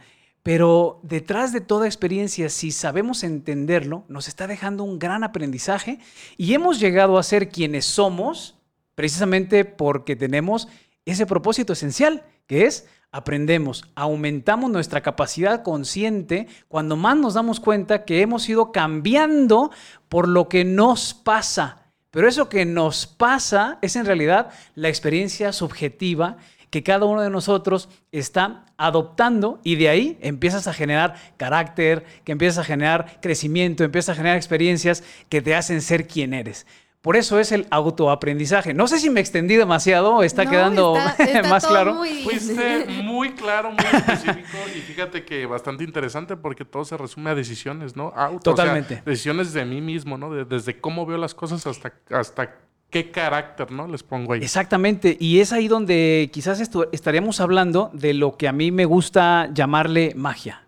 Pero 0.49 0.99
detrás 1.03 1.53
de 1.53 1.61
toda 1.61 1.85
experiencia, 1.85 2.49
si 2.49 2.71
sabemos 2.71 3.23
entenderlo, 3.23 4.03
nos 4.07 4.27
está 4.27 4.47
dejando 4.47 4.83
un 4.83 4.97
gran 4.97 5.23
aprendizaje 5.23 5.99
y 6.37 6.55
hemos 6.55 6.79
llegado 6.79 7.19
a 7.19 7.23
ser 7.23 7.49
quienes 7.49 7.85
somos 7.85 8.57
precisamente 8.95 9.63
porque 9.63 10.15
tenemos 10.15 10.67
ese 11.05 11.27
propósito 11.27 11.73
esencial, 11.73 12.25
que 12.47 12.65
es 12.65 12.87
aprendemos, 13.11 13.85
aumentamos 13.93 14.71
nuestra 14.71 15.01
capacidad 15.01 15.61
consciente 15.61 16.47
cuando 16.67 16.95
más 16.95 17.15
nos 17.15 17.35
damos 17.35 17.59
cuenta 17.59 18.03
que 18.03 18.21
hemos 18.21 18.49
ido 18.49 18.71
cambiando 18.71 19.69
por 20.07 20.27
lo 20.27 20.49
que 20.49 20.65
nos 20.65 21.13
pasa. 21.13 21.88
Pero 22.11 22.27
eso 22.27 22.49
que 22.49 22.65
nos 22.65 23.05
pasa 23.05 23.77
es 23.81 23.95
en 23.95 24.05
realidad 24.05 24.49
la 24.75 24.89
experiencia 24.89 25.53
subjetiva 25.53 26.37
que 26.69 26.83
cada 26.83 27.05
uno 27.05 27.21
de 27.21 27.29
nosotros 27.29 27.89
está 28.11 28.65
adoptando 28.77 29.59
y 29.63 29.75
de 29.75 29.89
ahí 29.89 30.17
empiezas 30.21 30.67
a 30.67 30.73
generar 30.73 31.15
carácter, 31.37 32.05
que 32.23 32.31
empiezas 32.31 32.59
a 32.59 32.63
generar 32.63 33.19
crecimiento, 33.21 33.83
empiezas 33.83 34.13
a 34.13 34.17
generar 34.17 34.37
experiencias 34.37 35.03
que 35.29 35.41
te 35.41 35.55
hacen 35.55 35.81
ser 35.81 36.07
quien 36.07 36.33
eres. 36.33 36.65
Por 37.01 37.15
eso 37.15 37.39
es 37.39 37.53
el 37.53 37.65
autoaprendizaje. 37.69 38.73
No 38.73 38.87
sé 38.87 38.99
si 38.99 39.09
me 39.09 39.21
extendí 39.21 39.55
demasiado, 39.55 40.21
está 40.21 40.49
quedando 40.49 40.95
más 41.49 41.65
claro. 41.65 42.01
Fuiste 42.23 42.85
muy 43.03 43.31
claro, 43.31 43.71
muy 43.71 43.85
específico 43.85 44.57
y 44.75 44.81
fíjate 44.81 45.23
que 45.23 45.45
bastante 45.45 45.85
interesante 45.85 46.35
porque 46.35 46.65
todo 46.65 46.83
se 46.83 46.97
resume 46.97 47.29
a 47.29 47.35
decisiones, 47.35 47.95
¿no? 47.95 48.13
Totalmente. 48.43 49.01
decisiones 49.05 49.53
de 49.53 49.63
mí 49.63 49.79
mismo, 49.79 50.17
¿no? 50.17 50.29
desde 50.43 50.81
cómo 50.81 51.05
veo 51.05 51.17
las 51.17 51.33
cosas 51.33 51.65
hasta, 51.65 51.93
hasta 52.09 52.57
qué 52.89 53.11
carácter, 53.11 53.71
¿no? 53.71 53.87
Les 53.87 54.03
pongo 54.03 54.33
ahí. 54.33 54.41
Exactamente, 54.41 55.15
y 55.21 55.39
es 55.39 55.53
ahí 55.53 55.69
donde 55.69 56.29
quizás 56.33 56.59
estaríamos 56.91 57.39
hablando 57.39 57.91
de 57.93 58.13
lo 58.13 58.35
que 58.35 58.49
a 58.49 58.51
mí 58.51 58.71
me 58.71 58.83
gusta 58.83 59.49
llamarle 59.53 60.13
magia. 60.15 60.63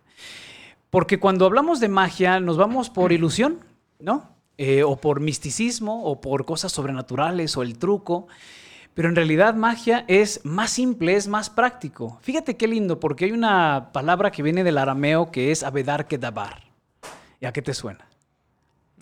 Porque 0.89 1.19
cuando 1.19 1.45
hablamos 1.45 1.81
de 1.81 1.89
magia 1.89 2.39
nos 2.39 2.55
vamos 2.57 2.89
por 2.89 3.11
ilusión, 3.11 3.59
¿no? 3.99 4.29
Eh, 4.63 4.83
o 4.83 4.95
por 4.95 5.21
misticismo, 5.21 6.03
o 6.03 6.21
por 6.21 6.45
cosas 6.45 6.71
sobrenaturales, 6.71 7.57
o 7.57 7.63
el 7.63 7.79
truco. 7.79 8.27
Pero 8.93 9.09
en 9.09 9.15
realidad 9.15 9.55
magia 9.55 10.05
es 10.07 10.39
más 10.43 10.69
simple, 10.69 11.15
es 11.15 11.27
más 11.27 11.49
práctico. 11.49 12.19
Fíjate 12.21 12.57
qué 12.57 12.67
lindo, 12.67 12.99
porque 12.99 13.25
hay 13.25 13.31
una 13.31 13.89
palabra 13.91 14.29
que 14.29 14.43
viene 14.43 14.63
del 14.63 14.77
arameo 14.77 15.31
que 15.31 15.51
es 15.51 15.63
abedar 15.63 16.07
kedabar. 16.07 16.61
¿Y 17.39 17.47
a 17.47 17.51
qué 17.51 17.63
te 17.63 17.73
suena? 17.73 18.07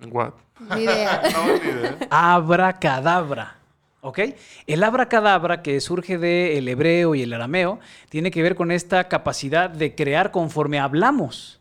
What? 0.09 0.31
Ni 0.77 0.83
idea. 0.83 1.23
Abracadabra. 2.09 3.57
¿Ok? 3.99 4.19
El 4.65 4.81
abracadabra, 4.81 5.61
que 5.61 5.81
surge 5.81 6.17
del 6.17 6.69
hebreo 6.69 7.15
y 7.15 7.23
el 7.23 7.33
arameo, 7.33 7.81
tiene 8.07 8.31
que 8.31 8.41
ver 8.41 8.55
con 8.55 8.71
esta 8.71 9.09
capacidad 9.09 9.69
de 9.69 9.93
crear 9.93 10.31
conforme 10.31 10.79
hablamos. 10.79 11.58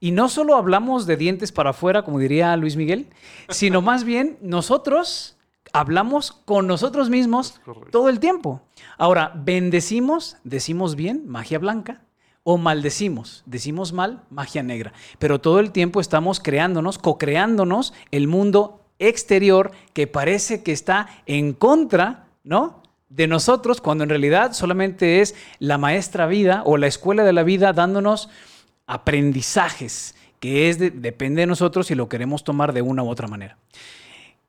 Y 0.00 0.12
no 0.12 0.30
solo 0.30 0.56
hablamos 0.56 1.06
de 1.06 1.18
dientes 1.18 1.52
para 1.52 1.70
afuera, 1.70 2.02
como 2.02 2.18
diría 2.18 2.56
Luis 2.56 2.76
Miguel, 2.76 3.08
sino 3.50 3.82
más 3.82 4.04
bien 4.04 4.38
nosotros 4.40 5.36
hablamos 5.72 6.32
con 6.32 6.66
nosotros 6.66 7.10
mismos 7.10 7.60
todo 7.92 8.08
el 8.08 8.18
tiempo. 8.18 8.62
Ahora, 8.96 9.32
bendecimos, 9.36 10.38
decimos 10.42 10.96
bien, 10.96 11.28
magia 11.28 11.58
blanca, 11.58 12.00
o 12.42 12.56
maldecimos, 12.56 13.42
decimos 13.44 13.92
mal, 13.92 14.22
magia 14.30 14.62
negra. 14.62 14.94
Pero 15.18 15.40
todo 15.40 15.60
el 15.60 15.70
tiempo 15.70 16.00
estamos 16.00 16.40
creándonos, 16.40 16.98
co-creándonos 16.98 17.92
el 18.10 18.26
mundo 18.26 18.80
exterior 18.98 19.72
que 19.92 20.06
parece 20.06 20.62
que 20.62 20.72
está 20.72 21.08
en 21.26 21.52
contra, 21.52 22.28
¿no? 22.42 22.82
De 23.10 23.26
nosotros, 23.26 23.80
cuando 23.80 24.04
en 24.04 24.10
realidad 24.10 24.52
solamente 24.52 25.20
es 25.20 25.34
la 25.58 25.78
maestra 25.78 26.26
vida 26.26 26.62
o 26.64 26.76
la 26.76 26.86
escuela 26.86 27.24
de 27.24 27.32
la 27.32 27.42
vida 27.42 27.72
dándonos 27.72 28.30
aprendizajes, 28.90 30.16
que 30.40 30.68
es 30.68 30.80
depende 30.80 31.42
de 31.42 31.46
nosotros 31.46 31.86
si 31.86 31.94
lo 31.94 32.08
queremos 32.08 32.42
tomar 32.42 32.72
de 32.72 32.82
una 32.82 33.04
u 33.04 33.08
otra 33.08 33.28
manera. 33.28 33.56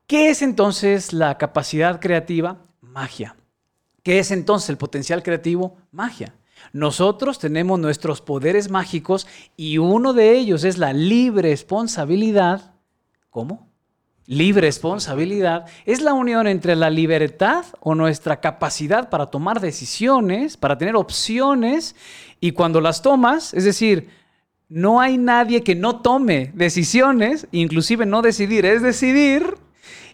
¿Qué 0.08 0.32
es 0.32 0.42
entonces 0.42 1.14
la 1.14 1.38
capacidad 1.38 2.00
creativa? 2.00 2.58
Magia. 2.82 3.36
¿Qué 4.02 4.18
es 4.18 4.32
entonces 4.32 4.72
el 4.72 4.78
potencial 4.78 5.22
creativo? 5.22 5.78
Magia. 5.92 6.34
Nosotros 6.74 7.38
tenemos 7.38 7.80
nuestros 7.80 8.20
poderes 8.20 8.72
mágicos 8.72 9.28
y 9.58 9.78
uno 9.78 10.14
de 10.14 10.32
ellos 10.32 10.64
es 10.64 10.80
la 10.80 10.92
libre 10.92 11.52
responsabilidad. 11.52 12.74
¿Cómo? 13.30 13.70
Libre 14.26 14.62
responsabilidad 14.62 15.68
es 15.86 16.02
la 16.02 16.14
unión 16.14 16.48
entre 16.48 16.76
la 16.76 16.90
libertad 16.90 17.64
o 17.80 17.94
nuestra 17.94 18.40
capacidad 18.40 19.10
para 19.10 19.28
tomar 19.28 19.60
decisiones, 19.60 20.58
para 20.58 20.80
tener 20.80 20.96
opciones 20.96 21.96
y 22.40 22.54
cuando 22.54 22.82
las 22.82 23.04
tomas, 23.04 23.54
es 23.54 23.66
decir, 23.66 24.21
no 24.72 25.02
hay 25.02 25.18
nadie 25.18 25.64
que 25.64 25.76
no 25.76 26.00
tome 26.00 26.52
decisiones, 26.56 27.46
inclusive 27.52 28.06
no 28.06 28.22
decidir 28.22 28.66
es 28.66 28.82
decidir, 28.82 29.58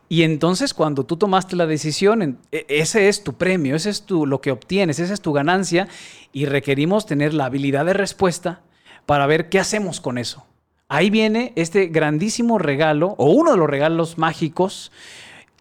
y 0.09 0.23
entonces 0.23 0.73
cuando 0.73 1.05
tú 1.05 1.15
tomaste 1.15 1.55
la 1.55 1.67
decisión, 1.67 2.39
e, 2.51 2.65
ese 2.67 3.07
es 3.07 3.23
tu 3.23 3.33
premio, 3.33 3.75
ese 3.75 3.91
es 3.91 4.03
lo 4.09 4.41
que 4.41 4.49
obtienes, 4.49 4.97
esa 4.97 5.13
es 5.13 5.21
tu 5.21 5.31
ganancia 5.31 5.87
y 6.33 6.45
requerimos 6.45 7.05
tener 7.05 7.35
la 7.35 7.45
habilidad 7.45 7.85
de 7.85 7.93
respuesta 7.93 8.61
para 9.05 9.27
ver 9.27 9.47
qué 9.49 9.59
hacemos 9.59 10.01
con 10.01 10.17
eso. 10.17 10.43
Ahí 10.87 11.11
viene 11.11 11.53
este 11.55 11.87
grandísimo 11.87 12.57
regalo 12.57 13.13
o 13.19 13.29
uno 13.29 13.51
de 13.51 13.57
los 13.57 13.69
regalos 13.69 14.17
mágicos 14.17 14.91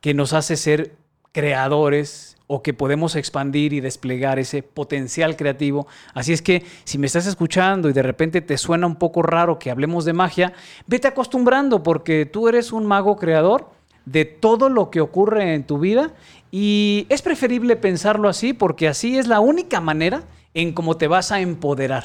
que 0.00 0.14
nos 0.14 0.32
hace 0.32 0.56
ser 0.56 0.94
creadores 1.36 2.38
o 2.46 2.62
que 2.62 2.72
podemos 2.72 3.14
expandir 3.14 3.74
y 3.74 3.80
desplegar 3.80 4.38
ese 4.38 4.62
potencial 4.62 5.36
creativo. 5.36 5.86
Así 6.14 6.32
es 6.32 6.40
que 6.40 6.64
si 6.84 6.96
me 6.96 7.06
estás 7.06 7.26
escuchando 7.26 7.90
y 7.90 7.92
de 7.92 8.02
repente 8.02 8.40
te 8.40 8.56
suena 8.56 8.86
un 8.86 8.96
poco 8.96 9.20
raro 9.20 9.58
que 9.58 9.70
hablemos 9.70 10.06
de 10.06 10.14
magia, 10.14 10.54
vete 10.86 11.08
acostumbrando 11.08 11.82
porque 11.82 12.24
tú 12.24 12.48
eres 12.48 12.72
un 12.72 12.86
mago 12.86 13.16
creador 13.16 13.68
de 14.06 14.24
todo 14.24 14.70
lo 14.70 14.90
que 14.90 15.02
ocurre 15.02 15.52
en 15.52 15.64
tu 15.64 15.78
vida 15.78 16.14
y 16.50 17.04
es 17.10 17.20
preferible 17.20 17.76
pensarlo 17.76 18.30
así 18.30 18.54
porque 18.54 18.88
así 18.88 19.18
es 19.18 19.26
la 19.26 19.40
única 19.40 19.82
manera 19.82 20.24
en 20.54 20.72
cómo 20.72 20.96
te 20.96 21.06
vas 21.06 21.32
a 21.32 21.40
empoderar, 21.40 22.04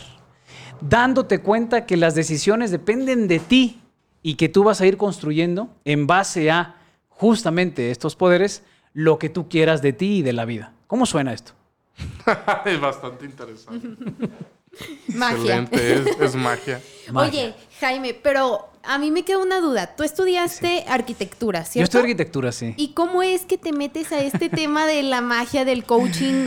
dándote 0.82 1.40
cuenta 1.40 1.86
que 1.86 1.96
las 1.96 2.16
decisiones 2.16 2.70
dependen 2.70 3.30
de 3.30 3.40
ti 3.40 3.80
y 4.24 4.36
que 4.36 4.50
tú 4.50 4.66
vas 4.66 4.82
a 4.82 4.88
ir 4.88 4.98
construyendo 4.98 5.70
en 5.86 6.06
base 6.06 6.52
a 6.52 6.76
justamente 7.08 7.92
estos 7.92 8.18
poderes 8.18 8.64
lo 8.94 9.20
que 9.20 9.30
tú 9.30 9.48
quieras 9.50 9.82
de 9.82 9.94
ti 9.94 10.18
y 10.18 10.22
de 10.22 10.34
la 10.34 10.46
vida. 10.46 10.74
¿Cómo 10.88 11.06
suena 11.06 11.34
esto? 11.34 11.54
es 12.66 12.80
bastante 12.80 13.26
interesante. 13.26 13.88
magia. 15.08 15.68
es, 15.72 16.36
magia. 16.36 16.82
Oye, 17.14 17.54
Jaime, 17.80 18.14
pero 18.14 18.70
a 18.84 18.98
mí 18.98 19.12
me 19.12 19.24
queda 19.24 19.40
una 19.40 19.60
duda. 19.60 19.96
Tú 19.96 20.04
estudiaste 20.04 20.86
arquitectura, 20.88 21.66
¿cierto? 21.66 21.80
Yo 21.80 21.84
estudié 21.84 22.04
arquitectura, 22.04 22.52
sí. 22.52 22.74
¿Y 22.78 22.94
cómo 22.94 23.22
es 23.22 23.46
que 23.46 23.58
te 23.58 23.72
metes 23.72 24.12
a 24.12 24.22
este 24.22 24.50
tema 24.50 24.88
de 24.88 25.04
la 25.04 25.22
magia 25.22 25.66
del 25.66 25.84
coaching? 25.84 26.46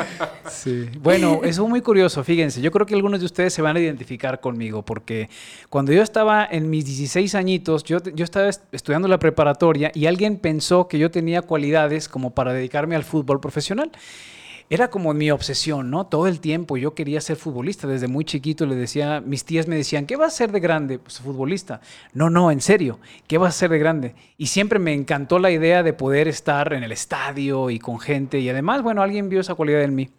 Sí. 0.51 0.89
Bueno, 1.01 1.41
eso 1.45 1.65
es 1.65 1.69
muy 1.69 1.81
curioso, 1.81 2.25
fíjense. 2.25 2.61
Yo 2.61 2.71
creo 2.71 2.87
que 2.87 2.95
algunos 2.95 3.21
de 3.21 3.27
ustedes 3.27 3.53
se 3.53 3.63
van 3.63 3.77
a 3.77 3.81
identificar 3.81 4.41
conmigo 4.41 4.83
porque 4.83 5.29
cuando 5.69 5.93
yo 5.93 6.03
estaba 6.03 6.47
en 6.51 6.71
mis 6.71 6.85
16 6.87 7.35
añitos, 7.35 7.85
yo, 7.85 7.99
yo 8.03 8.25
estaba 8.25 8.49
estudiando 8.49 9.09
la 9.09 9.19
preparatoria 9.19 9.93
y 9.95 10.07
alguien 10.07 10.39
pensó 10.39 10.89
que 10.89 10.99
yo 10.99 11.11
tenía 11.11 11.43
cualidades 11.43 12.09
como 12.09 12.31
para 12.31 12.53
dedicarme 12.53 12.97
al 12.97 13.05
fútbol 13.05 13.41
profesional 13.41 13.93
era 14.71 14.89
como 14.89 15.13
mi 15.13 15.31
obsesión, 15.31 15.91
¿no? 15.91 16.07
Todo 16.07 16.27
el 16.27 16.41
tiempo 16.41 16.77
yo 16.77 16.95
quería 16.95 17.21
ser 17.21 17.37
futbolista. 17.37 17.87
Desde 17.87 18.09
muy 18.09 18.25
chiquito 18.25 18.67
le 18.67 18.75
decía, 18.75 19.21
mis 19.21 19.45
tías 19.45 19.69
me 19.69 19.77
decían, 19.77 20.07
¿qué 20.07 20.17
vas 20.17 20.33
a 20.33 20.37
ser 20.37 20.53
de 20.53 20.61
grande? 20.61 20.99
Pues 20.99 21.21
futbolista. 21.21 21.81
No, 22.13 22.31
no, 22.31 22.51
en 22.51 22.61
serio, 22.61 22.99
¿qué 23.27 23.39
vas 23.39 23.55
a 23.55 23.59
ser 23.59 23.71
de 23.71 23.79
grande? 23.79 24.15
Y 24.39 24.47
siempre 24.47 24.79
me 24.79 24.95
encantó 24.95 25.39
la 25.39 25.51
idea 25.51 25.83
de 25.83 25.93
poder 25.93 26.29
estar 26.29 26.73
en 26.73 26.83
el 26.83 26.93
estadio 26.93 27.71
y 27.71 27.79
con 27.79 28.01
gente. 28.01 28.41
Y 28.41 28.49
además, 28.49 28.83
bueno, 28.83 29.03
alguien 29.03 29.29
vio 29.29 29.41
esa 29.41 29.55
cualidad 29.55 29.83
en 29.83 29.95
mí. 29.95 30.11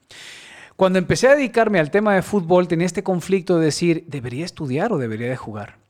Cuando 0.75 0.99
empecé 0.99 1.27
a 1.27 1.35
dedicarme 1.35 1.79
al 1.79 1.89
tema 1.89 2.13
de 2.13 2.21
fútbol, 2.21 2.67
tenía 2.67 2.85
este 2.85 3.03
conflicto 3.03 3.57
de 3.57 3.65
decir, 3.65 4.03
¿debería 4.07 4.45
estudiar 4.45 4.91
o 4.91 4.97
debería 4.97 5.29
de 5.29 5.37
jugar? 5.37 5.84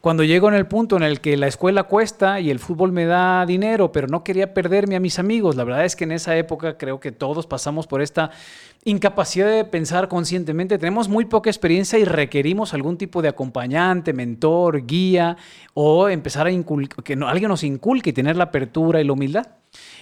Cuando 0.00 0.22
llego 0.22 0.48
en 0.48 0.54
el 0.54 0.66
punto 0.66 0.96
en 0.96 1.02
el 1.02 1.20
que 1.20 1.36
la 1.36 1.48
escuela 1.48 1.82
cuesta 1.82 2.38
y 2.38 2.50
el 2.50 2.60
fútbol 2.60 2.92
me 2.92 3.04
da 3.04 3.44
dinero, 3.46 3.90
pero 3.90 4.06
no 4.06 4.22
quería 4.22 4.54
perderme 4.54 4.94
a 4.94 5.00
mis 5.00 5.18
amigos, 5.18 5.56
la 5.56 5.64
verdad 5.64 5.84
es 5.84 5.96
que 5.96 6.04
en 6.04 6.12
esa 6.12 6.36
época 6.36 6.78
creo 6.78 7.00
que 7.00 7.10
todos 7.10 7.48
pasamos 7.48 7.88
por 7.88 8.00
esta 8.00 8.30
incapacidad 8.84 9.48
de 9.48 9.64
pensar 9.64 10.06
conscientemente. 10.06 10.78
Tenemos 10.78 11.08
muy 11.08 11.24
poca 11.24 11.50
experiencia 11.50 11.98
y 11.98 12.04
requerimos 12.04 12.74
algún 12.74 12.96
tipo 12.96 13.22
de 13.22 13.28
acompañante, 13.28 14.12
mentor, 14.12 14.86
guía 14.86 15.36
o 15.74 16.08
empezar 16.08 16.46
a 16.46 16.50
que 17.04 17.14
alguien 17.14 17.48
nos 17.48 17.64
inculque 17.64 18.10
y 18.10 18.12
tener 18.12 18.36
la 18.36 18.44
apertura 18.44 19.00
y 19.00 19.04
la 19.04 19.12
humildad. 19.12 19.57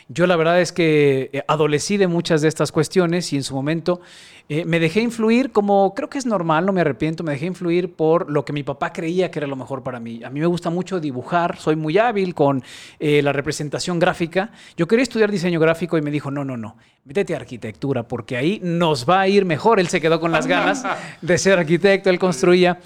Yo 0.09 0.27
la 0.27 0.37
verdad 0.37 0.61
es 0.61 0.73
que 0.73 1.31
eh, 1.33 1.43
adolecí 1.49 1.97
de 1.97 2.07
muchas 2.07 2.41
de 2.43 2.49
estas 2.49 2.73
cuestiones 2.73 3.33
y 3.33 3.37
en 3.37 3.43
su 3.43 3.55
momento 3.55 4.01
eh, 4.49 4.65
me 4.65 4.79
dejé 4.79 5.01
influir, 5.01 5.51
como 5.51 5.93
creo 5.95 6.09
que 6.09 6.19
es 6.19 6.27
normal, 6.27 6.65
no 6.65 6.73
me 6.73 6.81
arrepiento, 6.81 7.25
me 7.25 7.33
dejé 7.33 7.47
influir 7.47 7.93
por 7.93 8.31
lo 8.31 8.45
que 8.45 8.53
mi 8.53 8.63
papá 8.63 8.93
creía 8.93 9.29
que 9.29 9.41
era 9.41 9.49
lo 9.49 9.57
mejor 9.57 9.83
para 9.83 9.99
mí. 9.99 10.23
A 10.23 10.31
mí 10.31 10.39
me 10.39 10.47
gusta 10.47 10.71
mucho 10.71 11.01
dibujar, 11.01 11.57
soy 11.59 11.75
muy 11.75 11.99
hábil 11.99 12.33
con 12.33 12.63
eh, 13.01 13.23
la 13.23 13.33
representación 13.33 13.99
gráfica. 13.99 14.53
Yo 14.77 14.87
quería 14.87 15.03
estudiar 15.03 15.33
diseño 15.33 15.59
gráfico 15.59 15.99
y 15.99 16.03
me 16.03 16.13
dijo, 16.13 16.31
no, 16.31 16.45
no, 16.45 16.57
no, 16.57 16.77
métete 17.05 17.35
a 17.35 17.39
arquitectura 17.39 18.05
porque 18.05 18.37
ahí 18.37 18.61
nos 18.63 19.09
va 19.09 19.23
a 19.23 19.29
ir 19.29 19.45
mejor. 19.45 19.81
Él 19.81 19.89
se 19.89 20.01
quedó 20.01 20.21
con 20.21 20.31
las 20.31 20.47
ganas 20.47 20.85
de 21.21 21.39
ser 21.39 21.59
arquitecto, 21.59 22.11
él 22.11 22.21
construía. 22.21 22.79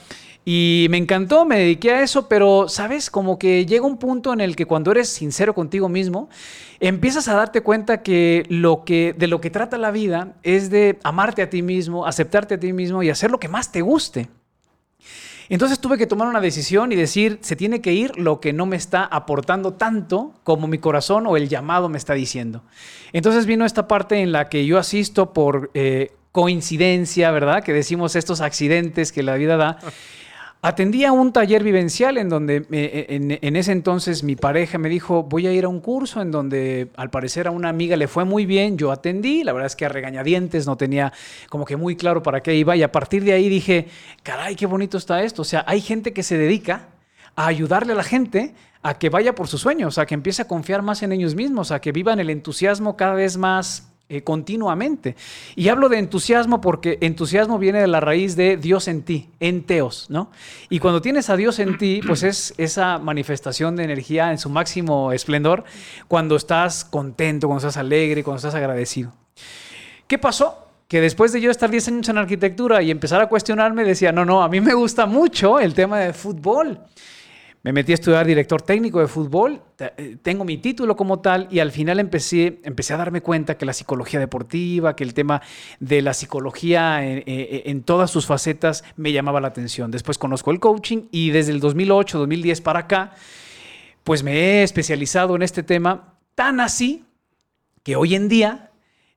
Y 0.44 0.86
me 0.90 0.96
encantó, 0.96 1.44
me 1.44 1.58
dediqué 1.58 1.92
a 1.92 2.02
eso, 2.02 2.28
pero, 2.28 2.68
¿sabes? 2.68 3.10
Como 3.10 3.38
que 3.38 3.66
llega 3.66 3.86
un 3.86 3.98
punto 3.98 4.32
en 4.32 4.40
el 4.40 4.56
que 4.56 4.66
cuando 4.66 4.90
eres 4.90 5.08
sincero 5.08 5.54
contigo 5.54 5.88
mismo, 5.88 6.30
empiezas 6.80 7.28
a 7.28 7.34
darte 7.34 7.60
cuenta 7.60 8.02
que, 8.02 8.44
lo 8.48 8.84
que 8.84 9.14
de 9.16 9.26
lo 9.26 9.40
que 9.40 9.50
trata 9.50 9.76
la 9.76 9.90
vida 9.90 10.34
es 10.42 10.70
de 10.70 10.98
amarte 11.04 11.42
a 11.42 11.50
ti 11.50 11.62
mismo, 11.62 12.06
aceptarte 12.06 12.54
a 12.54 12.60
ti 12.60 12.72
mismo 12.72 13.02
y 13.02 13.10
hacer 13.10 13.30
lo 13.30 13.38
que 13.38 13.48
más 13.48 13.70
te 13.70 13.82
guste. 13.82 14.28
Entonces 15.50 15.80
tuve 15.80 15.98
que 15.98 16.06
tomar 16.06 16.28
una 16.28 16.40
decisión 16.40 16.92
y 16.92 16.96
decir, 16.96 17.38
se 17.42 17.56
tiene 17.56 17.80
que 17.80 17.92
ir 17.92 18.16
lo 18.16 18.40
que 18.40 18.52
no 18.52 18.66
me 18.66 18.76
está 18.76 19.04
aportando 19.04 19.72
tanto 19.72 20.32
como 20.44 20.68
mi 20.68 20.78
corazón 20.78 21.26
o 21.26 21.36
el 21.36 21.48
llamado 21.48 21.88
me 21.88 21.98
está 21.98 22.14
diciendo. 22.14 22.62
Entonces 23.12 23.46
vino 23.46 23.66
esta 23.66 23.88
parte 23.88 24.20
en 24.22 24.30
la 24.30 24.48
que 24.48 24.64
yo 24.64 24.78
asisto 24.78 25.32
por 25.32 25.72
eh, 25.74 26.12
coincidencia, 26.30 27.32
¿verdad? 27.32 27.64
Que 27.64 27.72
decimos 27.72 28.14
estos 28.14 28.40
accidentes 28.40 29.10
que 29.10 29.24
la 29.24 29.34
vida 29.34 29.56
da. 29.56 29.78
Atendía 30.62 31.10
un 31.12 31.32
taller 31.32 31.64
vivencial 31.64 32.18
en 32.18 32.28
donde 32.28 32.66
eh, 32.70 33.38
en, 33.40 33.56
ese 33.56 33.72
entonces 33.72 34.22
mi 34.22 34.36
pareja 34.36 34.76
me 34.76 34.90
dijo, 34.90 35.22
voy 35.22 35.46
a 35.46 35.52
ir 35.52 35.64
a 35.64 35.68
un 35.68 35.80
curso 35.80 36.20
en 36.20 36.30
donde 36.30 36.90
al 36.96 37.08
parecer 37.08 37.46
a 37.46 37.50
una 37.50 37.70
amiga 37.70 37.96
le 37.96 38.08
fue 38.08 38.26
muy 38.26 38.44
bien, 38.44 38.76
yo 38.76 38.92
atendí, 38.92 39.42
la 39.42 39.54
verdad 39.54 39.68
es 39.68 39.74
que 39.76 39.86
a 39.86 39.88
regañadientes 39.88 40.66
no 40.66 40.76
tenía 40.76 41.14
como 41.48 41.64
que 41.64 41.76
muy 41.76 41.96
claro 41.96 42.22
para 42.22 42.42
qué 42.42 42.54
iba 42.56 42.76
y 42.76 42.82
a 42.82 42.92
partir 42.92 43.24
de 43.24 43.32
ahí 43.32 43.48
dije, 43.48 43.88
caray, 44.22 44.54
qué 44.54 44.66
bonito 44.66 44.98
está 44.98 45.22
esto, 45.22 45.40
o 45.40 45.46
sea, 45.46 45.64
hay 45.66 45.80
gente 45.80 46.12
que 46.12 46.22
se 46.22 46.36
dedica 46.36 46.88
a 47.36 47.46
ayudarle 47.46 47.94
a 47.94 47.96
la 47.96 48.04
gente 48.04 48.54
a 48.82 48.98
que 48.98 49.08
vaya 49.08 49.34
por 49.34 49.48
sus 49.48 49.62
sueños, 49.62 49.96
a 49.96 50.04
que 50.04 50.12
empiece 50.12 50.42
a 50.42 50.46
confiar 50.46 50.82
más 50.82 51.02
en 51.02 51.12
ellos 51.12 51.34
mismos, 51.34 51.70
a 51.70 51.80
que 51.80 51.90
vivan 51.90 52.20
el 52.20 52.28
entusiasmo 52.28 52.98
cada 52.98 53.14
vez 53.14 53.38
más 53.38 53.89
eh, 54.10 54.22
continuamente. 54.22 55.14
Y 55.54 55.68
hablo 55.68 55.88
de 55.88 55.98
entusiasmo 55.98 56.60
porque 56.60 56.98
entusiasmo 57.00 57.60
viene 57.60 57.80
de 57.80 57.86
la 57.86 58.00
raíz 58.00 58.34
de 58.34 58.56
Dios 58.56 58.88
en 58.88 59.02
ti, 59.02 59.28
en 59.38 59.62
teos, 59.62 60.06
¿no? 60.10 60.32
Y 60.68 60.80
cuando 60.80 61.00
tienes 61.00 61.30
a 61.30 61.36
Dios 61.36 61.60
en 61.60 61.78
ti, 61.78 62.00
pues 62.04 62.24
es 62.24 62.52
esa 62.58 62.98
manifestación 62.98 63.76
de 63.76 63.84
energía 63.84 64.32
en 64.32 64.38
su 64.38 64.50
máximo 64.50 65.12
esplendor 65.12 65.62
cuando 66.08 66.34
estás 66.34 66.84
contento, 66.84 67.46
cuando 67.46 67.66
estás 67.66 67.76
alegre, 67.76 68.24
cuando 68.24 68.38
estás 68.38 68.56
agradecido. 68.56 69.12
¿Qué 70.08 70.18
pasó? 70.18 70.66
que 70.88 71.00
después 71.00 71.32
de 71.32 71.40
yo 71.40 71.52
estar 71.52 71.70
10 71.70 71.86
años 71.86 72.08
en 72.08 72.18
arquitectura 72.18 72.82
y 72.82 72.90
empezar 72.90 73.22
a 73.22 73.28
cuestionarme, 73.28 73.84
decía, 73.84 74.10
no, 74.10 74.24
no, 74.24 74.42
a 74.42 74.48
mí 74.48 74.60
me 74.60 74.74
gusta 74.74 75.06
mucho 75.06 75.60
el 75.60 75.72
tema 75.72 76.00
de 76.00 76.12
fútbol. 76.12 76.80
Me 77.62 77.72
metí 77.74 77.92
a 77.92 77.94
estudiar 77.94 78.26
director 78.26 78.62
técnico 78.62 79.00
de 79.00 79.06
fútbol, 79.06 79.60
eh, 79.78 80.16
tengo 80.22 80.44
mi 80.44 80.56
título 80.56 80.96
como 80.96 81.20
tal 81.20 81.46
y 81.50 81.58
al 81.58 81.72
final 81.72 82.00
empecé, 82.00 82.58
empecé 82.64 82.94
a 82.94 82.96
darme 82.96 83.20
cuenta 83.20 83.58
que 83.58 83.66
la 83.66 83.74
psicología 83.74 84.18
deportiva, 84.18 84.96
que 84.96 85.04
el 85.04 85.12
tema 85.12 85.42
de 85.78 86.00
la 86.00 86.14
psicología 86.14 87.04
en, 87.06 87.22
en 87.26 87.82
todas 87.82 88.10
sus 88.10 88.24
facetas 88.24 88.82
me 88.96 89.12
llamaba 89.12 89.42
la 89.42 89.48
atención. 89.48 89.90
Después 89.90 90.16
conozco 90.16 90.50
el 90.50 90.58
coaching 90.58 91.08
y 91.10 91.30
desde 91.30 91.52
el 91.52 91.60
2008, 91.60 92.18
2010 92.20 92.62
para 92.62 92.80
acá, 92.80 93.12
pues 94.04 94.22
me 94.22 94.32
he 94.32 94.62
especializado 94.62 95.36
en 95.36 95.42
este 95.42 95.62
tema 95.62 96.14
tan 96.34 96.60
así 96.60 97.04
que 97.82 97.96
hoy 97.96 98.14
en 98.14 98.28
día 98.28 98.70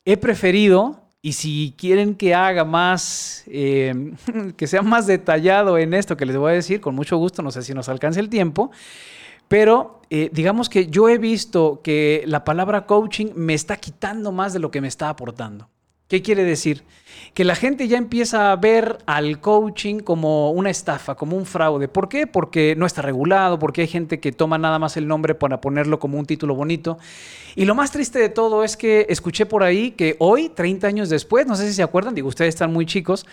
he 0.04 0.18
preferido 0.18 1.03
y 1.26 1.32
si 1.32 1.74
quieren 1.78 2.16
que 2.16 2.36
haga 2.36 2.66
más, 2.66 3.46
eh, 3.48 4.12
que 4.58 4.68
sea 4.68 4.82
más 4.82 5.08
detallado 5.08 5.78
en 5.78 5.94
esto 5.94 6.18
que 6.18 6.26
les 6.26 6.36
voy 6.36 6.52
a 6.52 6.56
decir, 6.56 6.82
con 6.82 6.94
mucho 6.94 7.18
gusto, 7.18 7.42
no 7.42 7.50
sé 7.50 7.64
si 7.64 7.74
nos 7.74 7.88
alcance 7.88 8.20
el 8.20 8.28
tiempo, 8.28 8.72
pero 9.48 10.02
eh, 10.10 10.30
digamos 10.34 10.68
que 10.68 10.88
yo 10.88 11.08
he 11.08 11.18
visto 11.18 11.80
que 11.82 12.24
la 12.28 12.44
palabra 12.44 12.86
coaching 12.86 13.28
me 13.36 13.54
está 13.54 13.78
quitando 13.78 14.34
más 14.34 14.52
de 14.52 14.60
lo 14.60 14.70
que 14.70 14.82
me 14.82 14.90
está 14.90 15.08
aportando. 15.08 15.70
¿Qué 16.08 16.22
quiere 16.22 16.44
decir? 16.44 16.84
Que 17.34 17.44
la 17.44 17.56
gente 17.56 17.88
ya 17.88 17.98
empieza 17.98 18.52
a 18.52 18.56
ver 18.56 18.98
al 19.06 19.40
coaching 19.40 20.00
como 20.00 20.52
una 20.52 20.70
estafa, 20.70 21.16
como 21.16 21.36
un 21.36 21.46
fraude. 21.46 21.88
¿Por 21.88 22.10
qué? 22.10 22.28
Porque 22.28 22.76
no 22.78 22.86
está 22.86 23.02
regulado, 23.02 23.58
porque 23.58 23.82
hay 23.82 23.88
gente 23.88 24.20
que 24.20 24.32
toma 24.32 24.58
nada 24.58 24.78
más 24.80 24.98
el 24.98 25.08
nombre 25.08 25.34
para 25.34 25.62
ponerlo 25.62 26.00
como 26.00 26.20
un 26.20 26.26
título 26.26 26.56
bonito. 26.56 26.98
Y 27.56 27.66
lo 27.66 27.74
más 27.74 27.92
triste 27.92 28.20
de 28.20 28.30
todo 28.30 28.64
es 28.64 28.78
que 28.78 29.08
escuché 29.10 29.46
por 29.46 29.64
ahí 29.64 29.92
que 29.92 30.16
hoy, 30.20 30.50
30 30.50 30.88
años 30.88 31.10
después, 31.10 31.48
no 31.48 31.56
sé 31.56 31.68
si 31.68 31.74
se 31.74 31.84
acuerdan, 31.84 32.14
digo, 32.14 32.28
ustedes 32.28 32.50
están 32.50 32.72
muy 32.72 32.86
chicos, 32.86 33.26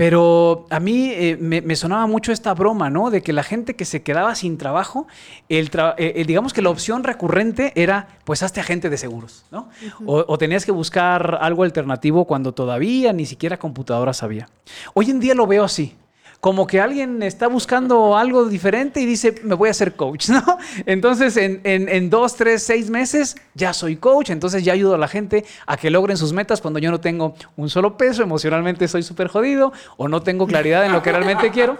pero 0.00 0.64
a 0.70 0.80
mí 0.80 1.10
eh, 1.12 1.36
me, 1.38 1.76
sonaba 1.76 2.06
mucho 2.06 2.32
esta 2.32 2.54
broma, 2.54 2.88
¿no? 2.88 3.10
De 3.10 3.22
que 3.22 3.34
la 3.34 3.42
gente 3.42 3.76
que 3.76 3.84
se 3.84 4.00
quedaba 4.02 4.34
sin 4.34 4.56
trabajo, 4.56 5.06
el 5.50 5.70
eh, 5.98 6.24
digamos 6.26 6.54
que 6.54 6.62
la 6.62 6.70
opción 6.70 7.04
recurrente 7.04 7.74
era, 7.74 8.08
pues 8.24 8.42
hazte 8.42 8.60
agente 8.60 8.88
de 8.88 8.96
seguros, 8.96 9.44
¿no? 9.50 9.68
o, 10.06 10.38
tenías 10.38 10.64
que 10.64 10.72
buscar 10.72 11.36
algo 11.42 11.64
alternativo 11.64 12.24
cuando 12.24 12.54
todavía 12.54 13.12
ni 13.12 13.26
siquiera 13.26 13.58
computadoras 13.58 14.22
había. 14.22 14.48
Hoy 14.94 15.10
en 15.10 15.20
día 15.20 15.34
lo 15.34 15.46
veo 15.46 15.64
así 15.64 15.94
como 16.40 16.66
que 16.66 16.80
alguien 16.80 17.22
está 17.22 17.48
buscando 17.48 18.16
algo 18.16 18.46
diferente 18.46 19.00
y 19.00 19.06
dice, 19.06 19.34
me 19.44 19.54
voy 19.54 19.68
a 19.68 19.72
hacer 19.72 19.94
coach, 19.94 20.28
¿no? 20.30 20.58
Entonces, 20.86 21.36
en, 21.36 22.10
dos, 22.10 22.34
tres, 22.36 22.62
seis 22.62 22.88
meses 22.88 23.36
ya 23.54 23.72
soy 23.74 23.96
coach, 23.96 24.30
entonces 24.30 24.64
ya 24.64 24.72
ayudo 24.72 24.94
a 24.94 24.98
la 24.98 25.08
gente 25.08 25.44
a 25.66 25.76
que 25.76 25.90
logren 25.90 26.16
sus 26.16 26.32
metas 26.32 26.60
cuando 26.60 26.78
yo 26.78 26.90
no 26.90 27.00
tengo 27.00 27.34
un 27.56 27.68
solo 27.68 27.96
peso, 27.96 28.22
emocionalmente 28.22 28.88
soy 28.88 29.02
súper 29.02 29.28
jodido 29.28 29.72
o 29.98 30.08
no 30.08 30.22
tengo 30.22 30.46
claridad 30.46 30.86
en 30.86 30.92
lo 30.92 31.02
que 31.02 31.12
realmente 31.12 31.50
quiero, 31.52 31.78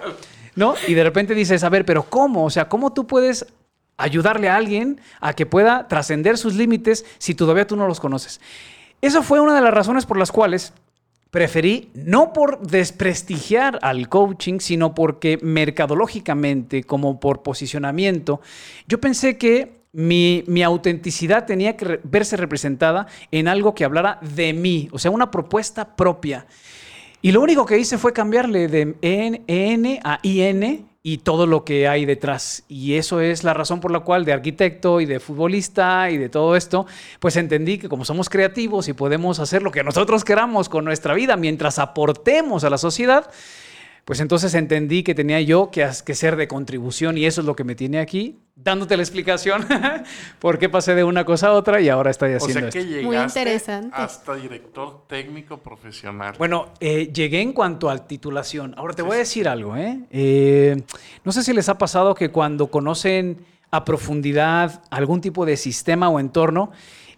¿no? 0.55 0.75
Y 0.87 0.95
de 0.95 1.05
repente 1.05 1.35
dices, 1.35 1.65
a 1.65 1.71
ver, 1.71 1.87
pero 1.87 2.03
¿cómo? 2.03 2.45
O 2.45 2.51
sea, 2.51 2.69
¿cómo 2.69 2.93
tú 2.93 3.07
puedes 3.07 3.47
ayudarle 3.97 4.51
a 4.51 4.57
alguien 4.57 5.01
a 5.21 5.33
que 5.33 5.47
pueda 5.47 5.89
trascender 5.89 6.37
sus 6.37 6.55
límites 6.55 7.07
si 7.19 7.35
todavía 7.35 7.67
tú 7.67 7.77
no 7.77 7.87
los 7.87 7.99
conoces? 7.99 8.43
Eso 9.01 9.23
fue 9.23 9.41
una 9.41 9.55
de 9.55 9.63
las 9.63 9.73
razones 9.73 10.05
por 10.05 10.19
las 10.19 10.31
cuales 10.31 10.75
preferí 11.31 11.91
no 11.95 12.33
por 12.33 12.61
desprestigiar 12.61 13.79
al 13.83 14.09
coaching, 14.09 14.59
sino 14.59 14.95
porque 14.95 15.39
mercadológicamente, 15.43 16.85
como 16.85 17.21
por 17.21 17.43
posicionamiento, 17.43 18.41
yo 18.89 19.01
pensé 19.01 19.39
que 19.39 19.81
mi, 19.93 20.63
autenticidad 20.63 21.47
tenía 21.47 21.77
que 21.77 22.01
verse 22.05 22.37
representada 22.37 23.07
en 23.31 23.49
algo 23.49 23.75
que 23.75 23.85
hablara 23.85 24.19
de 24.23 24.53
mí, 24.53 24.89
o 24.93 24.99
sea, 24.99 25.11
una 25.11 25.31
propuesta 25.31 25.97
propia. 25.97 26.47
Y 27.23 27.33
lo 27.33 27.41
único 27.41 27.67
que 27.67 27.79
hice 27.79 27.99
fue 27.99 28.13
cambiarle 28.13 28.69
de 28.69 28.97
N, 29.03 30.01
a 30.05 30.19
IN 30.23 30.90
y 31.03 31.19
todo 31.19 31.47
lo 31.47 31.65
que 31.65 31.89
hay 31.89 32.05
detrás. 32.05 32.65
Y 32.69 32.95
eso 32.95 33.21
es 33.21 33.43
la 33.43 33.55
razón 33.55 33.81
por 33.81 33.91
la 33.91 34.01
cual 34.01 34.25
de 34.25 34.33
arquitecto 34.33 35.01
y 35.01 35.07
de 35.07 35.21
futbolista 35.21 36.11
y 36.11 36.19
de 36.19 36.29
todo 36.29 36.57
esto, 36.57 36.87
pues 37.21 37.37
entendí 37.37 37.79
que 37.79 37.89
como 37.89 38.05
somos 38.05 38.29
creativos 38.29 38.89
y 38.89 38.93
podemos 38.93 39.39
hacer 39.39 39.63
lo 39.63 39.71
que 39.71 39.83
nosotros 39.83 40.25
queramos 40.25 40.69
con 40.69 40.85
nuestra 40.85 41.15
vida 41.15 41.37
mientras 41.37 41.79
aportemos 41.79 42.65
a 42.65 42.71
la 42.71 42.79
sociedad, 42.79 43.31
pues 44.05 44.21
entonces 44.21 44.55
entendí 44.55 45.03
que 45.03 45.15
tenía 45.15 45.41
yo 45.41 45.71
que, 45.71 45.89
que 46.05 46.15
ser 46.15 46.37
de 46.37 46.49
contribución 46.49 47.19
y 47.19 47.27
eso 47.27 47.41
es 47.41 47.47
lo 47.47 47.55
que 47.55 47.65
me 47.65 47.75
tiene 47.75 47.99
aquí, 47.99 48.39
dándote 48.57 48.97
la 48.97 49.03
explicación 49.03 49.67
por 50.39 50.59
qué 50.59 50.69
pasé 50.69 50.95
de 50.95 51.05
una 51.05 51.25
cosa 51.25 51.49
a 51.49 51.53
otra 51.53 51.81
y 51.81 51.89
ahora 51.89 52.11
estoy 52.11 52.33
haciendo 52.35 52.69
o 52.69 52.71
sea 52.71 52.83
que 52.83 53.03
Muy 53.03 53.17
interesante. 53.17 53.91
Hasta 53.93 54.35
director 54.35 55.07
técnico 55.07 55.59
profesional. 55.59 56.35
Bueno, 56.39 56.73
eh, 56.81 57.11
llegué 57.13 57.41
en 57.41 57.53
cuanto 57.53 57.91
a 57.91 58.07
titulación. 58.07 58.75
Ahora 58.77 58.95
te 58.95 59.03
voy 59.03 59.17
a 59.17 59.19
decir 59.19 59.49
algo, 59.49 59.77
¿eh? 59.77 60.01
¿eh? 60.11 60.83
No 61.25 61.33
sé 61.33 61.43
si 61.43 61.53
les 61.53 61.69
ha 61.69 61.79
pasado 61.79 62.15
que 62.15 62.31
cuando 62.31 62.69
conocen 62.69 63.45
a 63.71 63.85
profundidad 63.85 64.83
algún 64.91 65.21
tipo 65.21 65.47
de 65.47 65.57
sistema 65.57 66.09
o 66.09 66.19
entorno, 66.19 66.73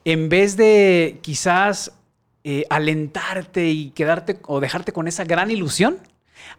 en 0.04 0.28
vez 0.28 0.56
de 0.56 1.18
quizás 1.22 1.92
eh, 2.44 2.64
alentarte 2.70 3.68
y 3.68 3.90
quedarte 3.90 4.40
o 4.46 4.60
dejarte 4.60 4.92
con 4.92 5.08
esa 5.08 5.24
gran 5.24 5.50
ilusión, 5.50 5.98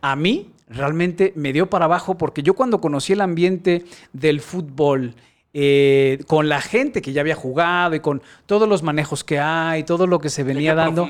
a 0.01 0.15
mí 0.15 0.51
realmente 0.67 1.33
me 1.35 1.53
dio 1.53 1.69
para 1.69 1.85
abajo 1.85 2.17
porque 2.17 2.43
yo 2.43 2.53
cuando 2.53 2.81
conocí 2.81 3.13
el 3.13 3.21
ambiente 3.21 3.85
del 4.11 4.41
fútbol, 4.41 5.15
eh, 5.53 6.23
con 6.27 6.49
la 6.49 6.61
gente 6.61 7.01
que 7.01 7.13
ya 7.13 7.21
había 7.21 7.35
jugado 7.35 7.93
y 7.93 7.99
con 7.99 8.23
todos 8.47 8.67
los 8.67 8.81
manejos 8.81 9.23
que 9.23 9.39
hay, 9.39 9.83
todo 9.83 10.07
lo 10.07 10.19
que 10.19 10.29
se 10.29 10.43
venía 10.43 10.73
dando, 10.73 11.07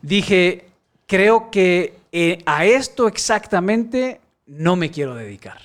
dije, 0.00 0.64
creo 1.06 1.50
que 1.50 1.94
eh, 2.12 2.38
a 2.46 2.64
esto 2.64 3.06
exactamente 3.08 4.20
no 4.46 4.76
me 4.76 4.90
quiero 4.90 5.14
dedicar. 5.14 5.60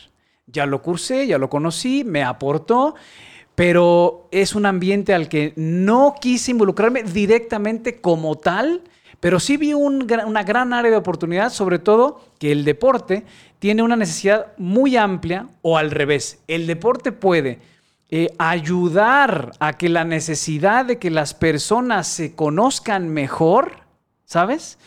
Ya 0.48 0.66
lo 0.66 0.82
cursé, 0.82 1.28
ya 1.28 1.38
lo 1.38 1.50
conocí, 1.50 2.04
me 2.04 2.24
aportó, 2.24 2.96
pero 3.56 4.28
es 4.32 4.56
un 4.56 4.66
ambiente 4.66 5.14
al 5.14 5.30
que 5.30 5.54
no 5.56 6.16
quise 6.20 6.52
involucrarme 6.52 7.04
directamente 7.04 8.02
como 8.02 8.38
tal 8.38 8.82
pero 9.20 9.40
sí 9.40 9.58
vi 9.58 9.74
una 9.74 10.44
gran 10.44 10.74
área 10.74 10.92
de 10.92 10.98
oportunidad, 10.98 11.52
sobre 11.52 11.80
todo 11.80 12.22
que 12.40 12.52
el 12.52 12.64
deporte 12.64 13.26
tiene 13.60 13.82
una 13.82 13.96
necesidad 13.96 14.54
muy 14.58 14.96
amplia 14.96 15.48
o 15.62 15.78
al 15.78 15.92
revés. 15.92 16.40
El 16.48 16.68
deporte 16.68 17.12
puede 17.12 17.60
eh, 18.10 18.34
ayudar 18.38 19.52
a 19.60 19.74
que 19.74 19.90
la 19.90 20.06
necesidad 20.06 20.86
de 20.86 20.98
que 20.98 21.10
las 21.10 21.34
personas 21.34 22.08
se 22.08 22.36
conozcan 22.36 23.10
mejor, 23.10 23.80
¿sabes? 24.26 24.78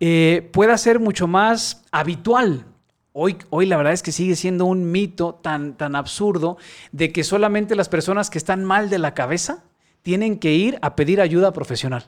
Eh, 0.00 0.48
pueda 0.52 0.76
ser 0.76 0.98
mucho 0.98 1.26
más 1.26 1.84
habitual. 1.92 2.66
Hoy, 3.12 3.38
hoy 3.50 3.66
la 3.66 3.76
verdad 3.76 3.92
es 3.92 4.02
que 4.02 4.12
sigue 4.12 4.36
siendo 4.36 4.64
un 4.66 4.90
mito 4.90 5.34
tan, 5.34 5.76
tan 5.76 5.94
absurdo 5.94 6.58
de 6.92 7.12
que 7.12 7.24
solamente 7.24 7.76
las 7.76 7.88
personas 7.88 8.30
que 8.30 8.38
están 8.38 8.64
mal 8.64 8.90
de 8.90 8.98
la 8.98 9.14
cabeza 9.14 9.64
tienen 10.02 10.38
que 10.38 10.52
ir 10.52 10.78
a 10.82 10.96
pedir 10.96 11.20
ayuda 11.20 11.52
profesional. 11.52 12.04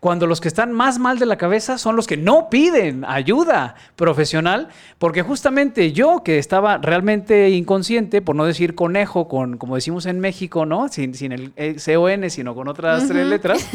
Cuando 0.00 0.26
los 0.26 0.40
que 0.40 0.48
están 0.48 0.72
más 0.72 0.98
mal 0.98 1.18
de 1.18 1.26
la 1.26 1.36
cabeza 1.36 1.78
son 1.78 1.94
los 1.96 2.06
que 2.06 2.16
no 2.16 2.50
piden 2.50 3.04
ayuda 3.04 3.76
profesional, 3.96 4.68
porque 4.98 5.22
justamente 5.22 5.92
yo 5.92 6.22
que 6.24 6.38
estaba 6.38 6.78
realmente 6.78 7.50
inconsciente, 7.50 8.20
por 8.20 8.34
no 8.34 8.44
decir 8.44 8.74
conejo, 8.74 9.28
con, 9.28 9.58
como 9.58 9.76
decimos 9.76 10.06
en 10.06 10.20
México, 10.20 10.66
¿no? 10.66 10.88
Sin, 10.88 11.14
el 11.32 11.52
eh, 11.56 11.76
CON, 11.84 12.30
sino 12.30 12.54
con 12.54 12.68
otras 12.68 13.06
tres 13.06 13.26
letras, 13.26 13.68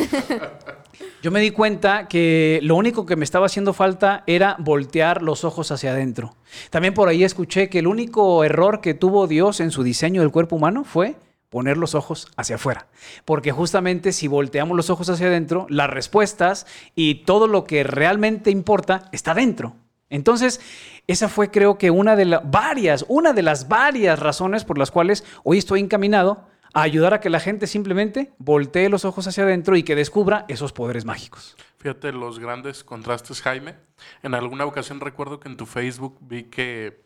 yo 1.23 1.32
me 1.32 1.39
di 1.39 1.52
cuenta 1.52 2.08
que 2.08 2.60
lo 2.62 2.76
único 2.76 3.06
que 3.06 3.15
me 3.15 3.23
estaba 3.23 3.45
haciendo 3.45 3.73
falta 3.73 4.23
era 4.28 4.58
voltear 4.60 5.21
los 5.21 5.45
ojos 5.45 5.71
hacia 5.71 5.91
adentro. 5.91 6.36
También 6.69 6.93
por 6.93 7.08
ahí 7.08 7.23
escuché 7.23 7.69
que 7.69 7.80
el 7.80 7.88
único 7.88 8.43
error 8.43 8.82
que 8.82 8.93
tuvo 8.93 9.28
Dios 9.28 9.62
en 9.62 9.71
su 9.71 9.84
diseño 9.84 10.21
del 10.21 10.32
cuerpo 10.32 10.58
humano 10.58 10.84
fue 10.84 11.15
poner 11.49 11.77
los 11.77 11.95
ojos 11.95 12.27
hacia 12.36 12.55
afuera. 12.55 12.88
Porque 13.25 13.51
justamente 13.51 14.12
si 14.12 14.27
volteamos 14.27 14.75
los 14.75 14.89
ojos 14.89 15.10
hacia 15.10 15.27
adentro, 15.27 15.65
las 15.69 15.89
respuestas 15.89 16.67
y 16.95 17.25
todo 17.25 17.47
lo 17.47 17.63
que 17.63 17.83
realmente 17.83 18.51
importa 18.51 19.10
está 19.12 19.33
dentro. 19.33 19.75
Entonces, 20.10 20.62
esa 21.07 21.27
fue 21.29 21.51
creo 21.51 21.77
que 21.77 21.91
una 21.91 22.15
de 22.15 22.25
las 22.25 22.49
varias, 22.49 23.05
una 23.07 23.33
de 23.33 23.41
las 23.41 23.67
varias 23.67 24.19
razones 24.19 24.63
por 24.63 24.77
las 24.77 24.91
cuales 24.91 25.25
hoy 25.43 25.57
estoy 25.57 25.81
encaminado 25.81 26.47
a 26.73 26.81
ayudar 26.81 27.13
a 27.13 27.19
que 27.19 27.29
la 27.29 27.39
gente 27.39 27.67
simplemente 27.67 28.33
voltee 28.38 28.89
los 28.89 29.03
ojos 29.03 29.27
hacia 29.27 29.43
adentro 29.43 29.75
y 29.75 29.83
que 29.83 29.95
descubra 29.95 30.45
esos 30.47 30.73
poderes 30.73 31.05
mágicos. 31.05 31.55
Fíjate 31.77 32.12
los 32.12 32.39
grandes 32.39 32.83
contrastes, 32.83 33.41
Jaime. 33.41 33.75
En 34.23 34.33
alguna 34.33 34.65
ocasión 34.65 34.99
recuerdo 34.99 35.39
que 35.39 35.49
en 35.49 35.57
tu 35.57 35.65
Facebook 35.65 36.17
vi 36.21 36.43
que 36.43 37.03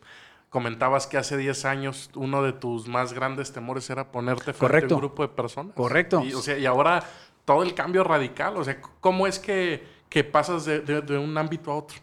comentabas 0.52 1.08
que 1.08 1.16
hace 1.16 1.36
10 1.36 1.64
años 1.64 2.10
uno 2.14 2.44
de 2.44 2.52
tus 2.52 2.86
más 2.86 3.12
grandes 3.12 3.52
temores 3.52 3.90
era 3.90 4.12
ponerte 4.12 4.52
frente 4.52 4.92
a 4.92 4.96
un 4.96 5.00
grupo 5.00 5.22
de 5.22 5.28
personas. 5.30 5.74
Correcto. 5.74 6.22
Y, 6.24 6.34
o 6.34 6.40
sea, 6.40 6.56
y 6.56 6.66
ahora 6.66 7.02
todo 7.44 7.64
el 7.64 7.74
cambio 7.74 8.04
radical, 8.04 8.56
o 8.56 8.62
sea, 8.62 8.80
¿cómo 9.00 9.26
es 9.26 9.40
que, 9.40 9.84
que 10.08 10.22
pasas 10.22 10.64
de, 10.64 10.80
de 10.80 11.18
un 11.18 11.36
ámbito 11.36 11.72
a 11.72 11.76
otro? 11.76 11.96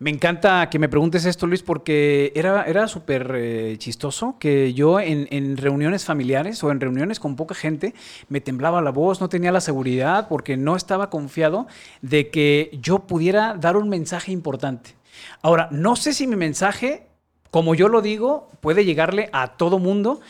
Me 0.00 0.10
encanta 0.10 0.68
que 0.70 0.80
me 0.80 0.88
preguntes 0.88 1.24
esto, 1.24 1.46
Luis, 1.46 1.62
porque 1.62 2.32
era, 2.34 2.64
era 2.64 2.88
súper 2.88 3.32
eh, 3.36 3.76
chistoso 3.78 4.36
que 4.40 4.74
yo 4.74 4.98
en, 4.98 5.56
reuniones 5.56 6.04
familiares 6.04 6.62
o 6.64 6.72
en 6.72 6.80
reuniones 6.80 7.20
con 7.20 7.36
poca 7.36 7.54
gente 7.54 7.94
me 8.28 8.40
temblaba 8.40 8.82
la 8.82 8.90
voz, 8.90 9.20
no 9.20 9.28
tenía 9.28 9.52
la 9.52 9.60
seguridad 9.60 10.26
porque 10.28 10.56
no 10.56 10.74
estaba 10.74 11.10
confiado 11.10 11.68
de 12.02 12.28
que 12.30 12.76
yo 12.82 13.06
pudiera 13.06 13.54
dar 13.54 13.76
un 13.76 13.88
mensaje 13.88 14.32
importante. 14.32 14.96
Ahora, 15.42 15.68
no 15.70 15.94
sé 15.94 16.12
si 16.12 16.26
mi 16.26 16.34
mensaje, 16.34 17.06
como 17.54 17.76
yo 17.76 17.88
lo 17.88 18.02
digo, 18.02 18.48
puede 18.60 18.84
llegarle 18.84 19.30
a 19.32 19.56
todo 19.56 19.78
mundo, 19.78 20.20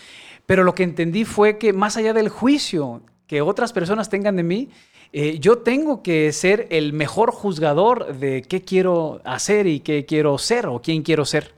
pero 0.44 0.62
lo 0.62 0.74
que 0.74 0.82
entendí 0.82 1.24
fue 1.24 1.56
que 1.56 1.72
más 1.72 1.96
allá 1.96 2.12
del 2.12 2.28
juicio 2.28 3.00
que 3.26 3.40
otras 3.40 3.72
personas 3.72 4.10
tengan 4.10 4.36
de 4.36 4.42
mí, 4.42 4.68
eh, 5.10 5.38
yo 5.38 5.56
tengo 5.56 6.02
que 6.02 6.30
ser 6.34 6.66
el 6.68 6.92
mejor 6.92 7.30
juzgador 7.30 8.14
de 8.18 8.42
qué 8.42 8.60
quiero 8.60 9.22
hacer 9.24 9.66
y 9.66 9.80
qué 9.80 10.04
quiero 10.04 10.36
ser 10.36 10.66
o 10.66 10.82
quién 10.82 11.02
quiero 11.02 11.24
ser. 11.24 11.54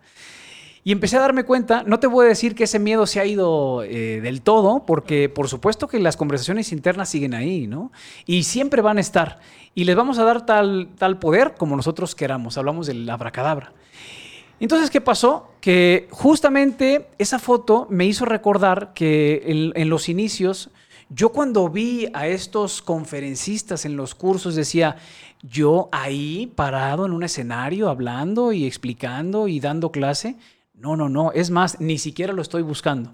Y 0.84 0.92
empecé 0.92 1.16
a 1.16 1.20
darme 1.20 1.42
cuenta, 1.42 1.82
no 1.84 1.98
te 1.98 2.06
voy 2.06 2.26
a 2.26 2.28
decir 2.28 2.54
que 2.54 2.62
ese 2.62 2.78
miedo 2.78 3.04
se 3.04 3.18
ha 3.18 3.26
ido 3.26 3.82
eh, 3.82 4.20
del 4.20 4.42
todo, 4.42 4.86
porque 4.86 5.28
por 5.28 5.48
supuesto 5.48 5.88
que 5.88 5.98
las 5.98 6.16
conversaciones 6.16 6.70
internas 6.70 7.08
siguen 7.08 7.34
ahí, 7.34 7.66
¿no? 7.66 7.90
Y 8.24 8.44
siempre 8.44 8.82
van 8.82 8.98
a 8.98 9.00
estar. 9.00 9.40
Y 9.74 9.82
les 9.82 9.96
vamos 9.96 10.20
a 10.20 10.22
dar 10.22 10.46
tal, 10.46 10.90
tal 10.96 11.18
poder 11.18 11.54
como 11.58 11.74
nosotros 11.74 12.14
queramos. 12.14 12.56
Hablamos 12.56 12.86
del 12.86 13.10
abracadabra. 13.10 13.72
Entonces, 14.58 14.90
¿qué 14.90 15.00
pasó? 15.00 15.50
Que 15.60 16.08
justamente 16.10 17.08
esa 17.18 17.38
foto 17.38 17.86
me 17.90 18.06
hizo 18.06 18.24
recordar 18.24 18.92
que 18.94 19.72
en 19.74 19.88
los 19.90 20.08
inicios 20.08 20.70
yo 21.08 21.28
cuando 21.28 21.68
vi 21.68 22.08
a 22.14 22.26
estos 22.26 22.82
conferencistas 22.82 23.84
en 23.84 23.96
los 23.96 24.16
cursos 24.16 24.56
decía, 24.56 24.96
yo 25.40 25.88
ahí 25.92 26.52
parado 26.56 27.06
en 27.06 27.12
un 27.12 27.22
escenario 27.22 27.88
hablando 27.88 28.52
y 28.52 28.66
explicando 28.66 29.46
y 29.46 29.60
dando 29.60 29.92
clase, 29.92 30.34
no, 30.74 30.96
no, 30.96 31.08
no, 31.08 31.30
es 31.30 31.50
más, 31.50 31.80
ni 31.80 31.98
siquiera 31.98 32.32
lo 32.32 32.42
estoy 32.42 32.62
buscando. 32.62 33.12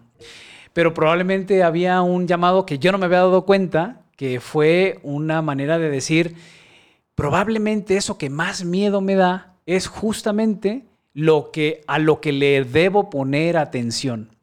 Pero 0.73 0.95
probablemente 0.95 1.63
había 1.63 2.01
un 2.01 2.27
llamado 2.27 2.65
que 2.65 2.79
yo 2.79 2.93
no 2.93 2.99
me 2.99 3.05
había 3.05 3.19
dado 3.19 3.45
cuenta, 3.45 4.07
que 4.17 4.41
fue 4.41 4.99
una 5.03 5.43
manera 5.43 5.79
de 5.79 5.91
decir, 5.91 6.35
probablemente 7.15 7.99
eso 7.99 8.17
que 8.17 8.31
más 8.31 8.65
miedo 8.65 9.03
me 9.03 9.17
da 9.17 9.57
es 9.67 9.87
justamente 9.87 10.87
lo 11.15 11.51
que 11.51 11.83
a 11.87 11.99
lo 11.99 12.21
que 12.21 12.33
le 12.33 12.65
debo 12.65 13.11
poner 13.11 13.57
atención. 13.57 14.37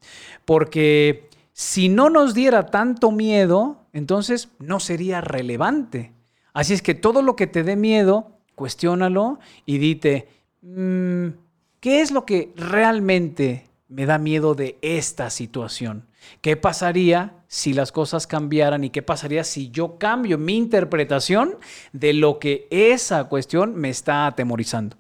Porque 0.45 1.29
si 1.53 1.89
no 1.89 2.09
nos 2.09 2.33
diera 2.33 2.67
tanto 2.67 3.11
miedo, 3.11 3.85
entonces 3.93 4.49
no 4.59 4.79
sería 4.79 5.21
relevante. 5.21 6.13
Así 6.53 6.73
es 6.73 6.81
que 6.81 6.95
todo 6.95 7.21
lo 7.21 7.35
que 7.35 7.47
te 7.47 7.63
dé 7.63 7.75
miedo, 7.75 8.39
cuestiónalo 8.55 9.39
y 9.65 9.77
dite, 9.77 10.27
mm, 10.61 11.27
¿qué 11.79 12.01
es 12.01 12.11
lo 12.11 12.25
que 12.25 12.51
realmente 12.55 13.65
me 13.87 14.05
da 14.05 14.17
miedo 14.17 14.55
de 14.55 14.77
esta 14.81 15.29
situación? 15.29 16.05
¿Qué 16.41 16.57
pasaría 16.57 17.43
si 17.47 17.73
las 17.73 17.91
cosas 17.91 18.27
cambiaran 18.27 18.83
y 18.83 18.89
qué 18.89 19.01
pasaría 19.01 19.43
si 19.43 19.69
yo 19.69 19.97
cambio 19.97 20.37
mi 20.37 20.57
interpretación 20.57 21.57
de 21.93 22.13
lo 22.13 22.39
que 22.39 22.67
esa 22.69 23.25
cuestión 23.25 23.75
me 23.75 23.89
está 23.89 24.27
atemorizando? 24.27 24.97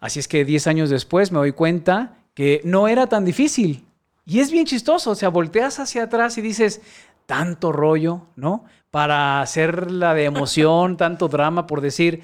Así 0.00 0.20
es 0.20 0.28
que 0.28 0.44
10 0.44 0.66
años 0.66 0.90
después 0.90 1.32
me 1.32 1.38
doy 1.38 1.52
cuenta 1.52 2.18
que 2.34 2.60
no 2.64 2.88
era 2.88 3.08
tan 3.08 3.24
difícil. 3.24 3.84
Y 4.24 4.40
es 4.40 4.52
bien 4.52 4.66
chistoso, 4.66 5.12
o 5.12 5.14
sea, 5.14 5.30
volteas 5.30 5.80
hacia 5.80 6.04
atrás 6.04 6.38
y 6.38 6.42
dices, 6.42 6.82
tanto 7.26 7.72
rollo, 7.72 8.22
¿no? 8.36 8.64
Para 8.90 9.40
hacerla 9.40 10.14
de 10.14 10.24
emoción, 10.24 10.96
tanto 10.98 11.28
drama, 11.28 11.66
por 11.66 11.80
decir, 11.80 12.22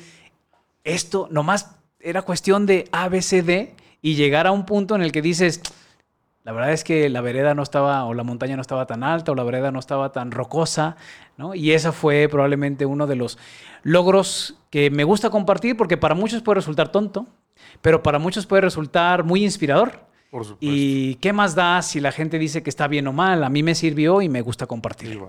esto 0.85 1.29
nomás 1.31 1.77
era 2.01 2.23
cuestión 2.23 2.67
de 2.67 2.89
ABCD 2.93 3.75
y 4.03 4.15
llegar 4.15 4.47
a 4.47 4.53
un 4.53 4.67
punto 4.67 4.95
en 4.95 5.03
el 5.03 5.13
que 5.13 5.23
dices, 5.23 5.63
la 6.45 6.53
verdad 6.53 6.73
es 6.73 6.85
que 6.85 7.09
la 7.09 7.23
vereda 7.23 7.55
no 7.55 7.63
estaba, 7.63 8.05
o 8.05 8.13
la 8.13 8.23
montaña 8.23 8.57
no 8.57 8.63
estaba 8.63 8.87
tan 8.87 9.03
alta, 9.03 9.33
o 9.33 9.35
la 9.35 9.45
vereda 9.45 9.71
no 9.71 9.79
estaba 9.79 10.13
tan 10.13 10.31
rocosa, 10.31 10.97
¿no? 11.39 11.55
Y 11.55 11.73
ese 11.73 11.91
fue 11.91 12.29
probablemente 12.31 12.85
uno 12.85 13.07
de 13.07 13.17
los 13.17 13.39
logros 13.83 14.57
que 14.69 14.91
me 14.91 15.05
gusta 15.05 15.31
compartir 15.31 15.77
porque 15.77 15.97
para 15.97 16.15
muchos 16.15 16.43
puede 16.43 16.57
resultar 16.57 16.93
tonto, 16.93 17.27
pero 17.81 18.03
para 18.03 18.19
muchos 18.19 18.47
puede 18.47 18.63
resultar 18.63 19.25
muy 19.25 19.45
inspirador. 19.45 20.05
¿Y 20.61 21.15
qué 21.17 21.33
más 21.33 21.55
da 21.55 21.81
si 21.83 22.01
la 22.01 22.11
gente 22.11 22.39
dice 22.39 22.63
que 22.63 22.71
está 22.71 22.89
bien 22.89 23.07
o 23.07 23.13
mal? 23.13 23.45
A 23.45 23.49
mí 23.49 23.63
me 23.63 23.75
sirvió 23.75 24.21
y 24.21 24.29
me 24.29 24.41
gusta 24.41 24.67
compartirlo. 24.67 25.29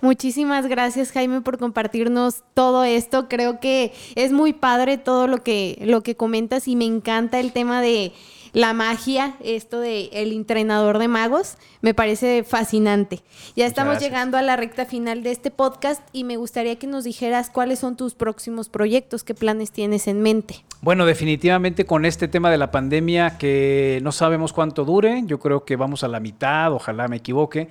Muchísimas 0.00 0.66
gracias 0.66 1.12
Jaime 1.12 1.40
por 1.40 1.58
compartirnos 1.58 2.44
todo 2.54 2.84
esto. 2.84 3.28
Creo 3.28 3.60
que 3.60 3.92
es 4.14 4.32
muy 4.32 4.52
padre 4.52 4.98
todo 4.98 5.26
lo 5.26 5.42
que, 5.42 5.78
lo 5.82 6.02
que 6.02 6.16
comentas 6.16 6.68
y 6.68 6.76
me 6.76 6.84
encanta 6.84 7.40
el 7.40 7.52
tema 7.52 7.80
de 7.80 8.12
la 8.56 8.72
magia, 8.72 9.34
esto 9.44 9.80
de 9.80 10.08
el 10.14 10.32
entrenador 10.32 10.96
de 10.96 11.08
magos, 11.08 11.58
me 11.82 11.92
parece 11.92 12.42
fascinante. 12.42 13.22
Ya 13.54 13.66
estamos 13.66 13.98
llegando 14.00 14.38
a 14.38 14.42
la 14.42 14.56
recta 14.56 14.86
final 14.86 15.22
de 15.22 15.30
este 15.30 15.50
podcast 15.50 16.00
y 16.10 16.24
me 16.24 16.38
gustaría 16.38 16.76
que 16.76 16.86
nos 16.86 17.04
dijeras 17.04 17.50
cuáles 17.50 17.80
son 17.80 17.98
tus 17.98 18.14
próximos 18.14 18.70
proyectos, 18.70 19.24
qué 19.24 19.34
planes 19.34 19.72
tienes 19.72 20.08
en 20.08 20.22
mente. 20.22 20.64
Bueno, 20.80 21.04
definitivamente 21.04 21.84
con 21.84 22.06
este 22.06 22.28
tema 22.28 22.50
de 22.50 22.56
la 22.56 22.70
pandemia 22.70 23.36
que 23.36 24.00
no 24.02 24.10
sabemos 24.10 24.54
cuánto 24.54 24.86
dure, 24.86 25.20
yo 25.26 25.38
creo 25.38 25.66
que 25.66 25.76
vamos 25.76 26.02
a 26.02 26.08
la 26.08 26.18
mitad, 26.18 26.72
ojalá 26.72 27.08
me 27.08 27.16
equivoque. 27.16 27.68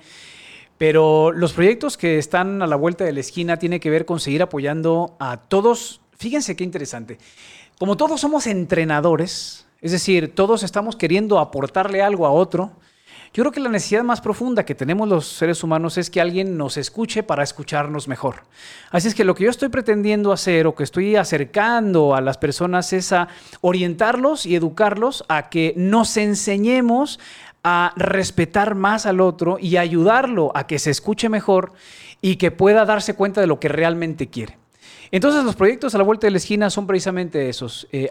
Pero 0.78 1.32
los 1.32 1.52
proyectos 1.52 1.96
que 1.96 2.16
están 2.16 2.62
a 2.62 2.68
la 2.68 2.76
vuelta 2.76 3.02
de 3.02 3.12
la 3.12 3.18
esquina 3.18 3.56
tienen 3.56 3.80
que 3.80 3.90
ver 3.90 4.04
con 4.06 4.20
seguir 4.20 4.40
apoyando 4.40 5.16
a 5.18 5.38
todos. 5.38 6.00
Fíjense 6.16 6.54
qué 6.54 6.62
interesante. 6.62 7.18
Como 7.76 7.96
todos 7.96 8.20
somos 8.20 8.46
entrenadores, 8.46 9.65
es 9.86 9.92
decir, 9.92 10.34
todos 10.34 10.64
estamos 10.64 10.96
queriendo 10.96 11.38
aportarle 11.38 12.02
algo 12.02 12.26
a 12.26 12.32
otro. 12.32 12.72
Yo 13.32 13.44
creo 13.44 13.52
que 13.52 13.60
la 13.60 13.68
necesidad 13.68 14.02
más 14.02 14.20
profunda 14.20 14.64
que 14.64 14.74
tenemos 14.74 15.08
los 15.08 15.28
seres 15.28 15.62
humanos 15.62 15.96
es 15.96 16.10
que 16.10 16.20
alguien 16.20 16.56
nos 16.56 16.76
escuche 16.76 17.22
para 17.22 17.44
escucharnos 17.44 18.08
mejor. 18.08 18.42
Así 18.90 19.06
es 19.06 19.14
que 19.14 19.22
lo 19.22 19.36
que 19.36 19.44
yo 19.44 19.50
estoy 19.50 19.68
pretendiendo 19.68 20.32
hacer 20.32 20.66
o 20.66 20.74
que 20.74 20.82
estoy 20.82 21.14
acercando 21.14 22.16
a 22.16 22.20
las 22.20 22.36
personas 22.36 22.92
es 22.92 23.12
a 23.12 23.28
orientarlos 23.60 24.44
y 24.44 24.56
educarlos 24.56 25.24
a 25.28 25.50
que 25.50 25.72
nos 25.76 26.16
enseñemos 26.16 27.20
a 27.62 27.92
respetar 27.94 28.74
más 28.74 29.06
al 29.06 29.20
otro 29.20 29.58
y 29.60 29.76
ayudarlo 29.76 30.50
a 30.56 30.66
que 30.66 30.80
se 30.80 30.90
escuche 30.90 31.28
mejor 31.28 31.72
y 32.20 32.36
que 32.36 32.50
pueda 32.50 32.84
darse 32.84 33.14
cuenta 33.14 33.40
de 33.40 33.46
lo 33.46 33.60
que 33.60 33.68
realmente 33.68 34.26
quiere. 34.26 34.58
Entonces 35.10 35.44
los 35.44 35.56
proyectos 35.56 35.94
a 35.94 35.98
la 35.98 36.04
vuelta 36.04 36.26
de 36.26 36.32
la 36.32 36.38
esquina 36.38 36.70
son 36.70 36.86
precisamente 36.86 37.48
esos. 37.48 37.86
Eh, 37.92 38.10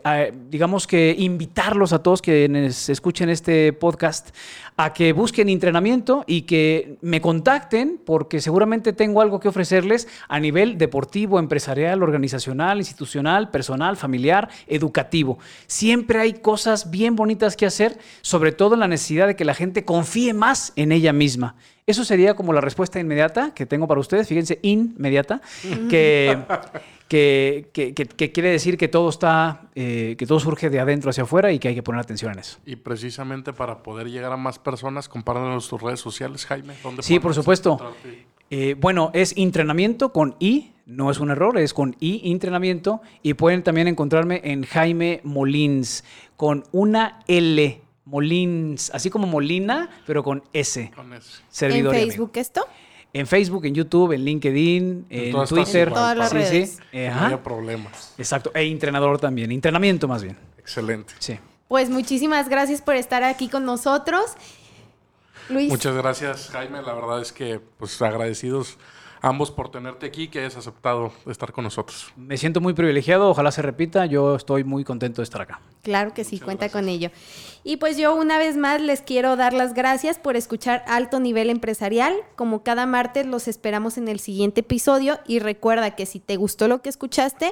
digamos 0.49 0.87
que 0.87 1.15
invitarlos 1.17 1.93
a 1.93 2.01
todos 2.01 2.21
quienes 2.21 2.89
escuchen 2.89 3.29
este 3.29 3.73
podcast 3.73 4.29
a 4.77 4.93
que 4.93 5.13
busquen 5.13 5.49
entrenamiento 5.49 6.23
y 6.27 6.43
que 6.43 6.97
me 7.01 7.21
contacten 7.21 7.99
porque 8.05 8.41
seguramente 8.41 8.93
tengo 8.93 9.21
algo 9.21 9.39
que 9.39 9.47
ofrecerles 9.47 10.07
a 10.27 10.39
nivel 10.39 10.77
deportivo, 10.77 11.39
empresarial, 11.39 12.03
organizacional, 12.03 12.77
institucional, 12.77 13.51
personal, 13.51 13.97
familiar, 13.97 14.49
educativo. 14.67 15.39
Siempre 15.67 16.19
hay 16.19 16.33
cosas 16.33 16.91
bien 16.91 17.15
bonitas 17.15 17.55
que 17.55 17.65
hacer, 17.65 17.97
sobre 18.21 18.51
todo 18.51 18.73
en 18.73 18.81
la 18.81 18.87
necesidad 18.87 19.27
de 19.27 19.35
que 19.35 19.45
la 19.45 19.53
gente 19.53 19.85
confíe 19.85 20.33
más 20.33 20.73
en 20.75 20.91
ella 20.91 21.13
misma. 21.13 21.55
Eso 21.87 22.03
sería 22.03 22.33
como 22.33 22.51
la 22.51 22.61
respuesta 22.61 22.99
inmediata 22.99 23.53
que 23.53 23.67
tengo 23.67 23.87
para 23.87 23.99
ustedes, 23.99 24.27
fíjense, 24.27 24.57
inmediata, 24.63 25.39
que, 25.87 26.39
que, 27.07 28.31
quiere 28.33 28.49
decir 28.49 28.75
que 28.75 28.87
todo 28.87 29.07
está, 29.07 29.69
eh, 29.75 30.15
que 30.17 30.25
todo 30.25 30.39
surge 30.39 30.71
de 30.71 30.79
adentro 30.79 31.11
hacia 31.11 31.23
afuera 31.23 31.51
y 31.51 31.59
que 31.59 31.67
hay 31.67 31.75
que 31.75 31.83
poner 31.83 32.01
atención 32.01 32.33
en 32.33 32.39
eso. 32.39 32.57
Y 32.65 32.77
precisamente 32.77 33.53
para 33.53 33.83
poder 33.83 34.09
llegar 34.09 34.31
a 34.31 34.37
más 34.37 34.57
personas, 34.57 35.07
compártanos 35.07 35.69
tus 35.69 35.79
redes 35.79 35.99
sociales, 35.99 36.47
Jaime. 36.47 36.73
sí, 37.01 37.19
por 37.19 37.35
supuesto. 37.35 37.93
Eh, 38.49 38.75
bueno, 38.79 39.11
es 39.13 39.37
entrenamiento 39.37 40.11
con 40.11 40.37
I, 40.39 40.71
no 40.87 41.11
es 41.11 41.19
un 41.19 41.29
error, 41.29 41.55
es 41.59 41.75
con 41.75 41.95
I, 41.99 42.31
entrenamiento. 42.31 43.01
Y 43.21 43.35
pueden 43.35 43.61
también 43.61 43.87
encontrarme 43.87 44.41
en 44.43 44.63
Jaime 44.63 45.21
Molins, 45.23 46.03
con 46.35 46.63
una 46.71 47.19
L 47.27 47.84
Molins, 48.05 48.91
así 48.93 49.09
como 49.09 49.27
Molina, 49.27 49.89
pero 50.05 50.23
con 50.23 50.43
S. 50.53 50.91
Con 50.95 51.13
S. 51.13 51.41
¿En 51.61 51.89
Facebook 51.89 52.31
esto? 52.35 52.67
En 53.13 53.27
Facebook, 53.27 53.65
en 53.65 53.73
YouTube, 53.73 54.11
en 54.11 54.25
LinkedIn, 54.25 55.05
en, 55.09 55.45
Twitter. 55.45 55.87
En 55.87 55.93
todas 55.93 56.17
las 56.17 56.33
redes. 56.33 56.79
no 56.91 57.25
hay 57.25 57.37
problemas. 57.37 58.13
Exacto. 58.17 58.51
E 58.53 58.63
entrenador 58.63 59.19
también. 59.19 59.51
Entrenamiento 59.51 60.07
más 60.07 60.21
bien. 60.21 60.37
Excelente. 60.57 61.13
Sí. 61.19 61.39
Pues 61.67 61.89
muchísimas 61.89 62.49
gracias 62.49 62.81
por 62.81 62.95
estar 62.95 63.23
aquí 63.23 63.47
con 63.49 63.65
nosotros. 63.65 64.33
Luis. 65.49 65.69
Muchas 65.69 65.95
gracias, 65.95 66.49
Jaime. 66.49 66.81
La 66.81 66.93
verdad 66.93 67.21
es 67.21 67.31
que, 67.31 67.59
pues, 67.77 68.01
agradecidos 68.01 68.77
ambos 69.25 69.49
por 69.49 69.69
tenerte 69.69 70.05
aquí, 70.05 70.27
que 70.27 70.39
hayas 70.39 70.55
aceptado 70.55 71.11
estar 71.25 71.51
con 71.51 71.63
nosotros. 71.63 72.13
Me 72.15 72.37
siento 72.37 72.61
muy 72.61 72.73
privilegiado, 72.73 73.29
ojalá 73.29 73.51
se 73.51 73.63
repita, 73.63 74.05
yo 74.05 74.35
estoy 74.35 74.63
muy 74.63 74.83
contento 74.83 75.21
de 75.21 75.23
estar 75.23 75.41
acá. 75.41 75.59
Claro 75.81 76.13
que 76.13 76.23
sí, 76.23 76.39
cuenta 76.39 76.69
con 76.69 76.87
ello. 76.87 77.09
Y 77.63 77.77
pues 77.77 77.97
yo 77.97 78.15
una 78.15 78.37
vez 78.37 78.55
más 78.55 78.81
les 78.81 79.01
quiero 79.01 79.35
dar 79.35 79.53
las 79.53 79.73
gracias 79.73 80.19
por 80.19 80.35
escuchar 80.35 80.83
Alto 80.87 81.19
Nivel 81.19 81.49
Empresarial. 81.49 82.15
Como 82.35 82.63
cada 82.63 82.85
martes 82.85 83.25
los 83.25 83.47
esperamos 83.47 83.97
en 83.97 84.07
el 84.07 84.19
siguiente 84.19 84.61
episodio 84.61 85.19
y 85.25 85.39
recuerda 85.39 85.95
que 85.95 86.05
si 86.05 86.19
te 86.19 86.37
gustó 86.37 86.67
lo 86.67 86.81
que 86.83 86.89
escuchaste, 86.89 87.51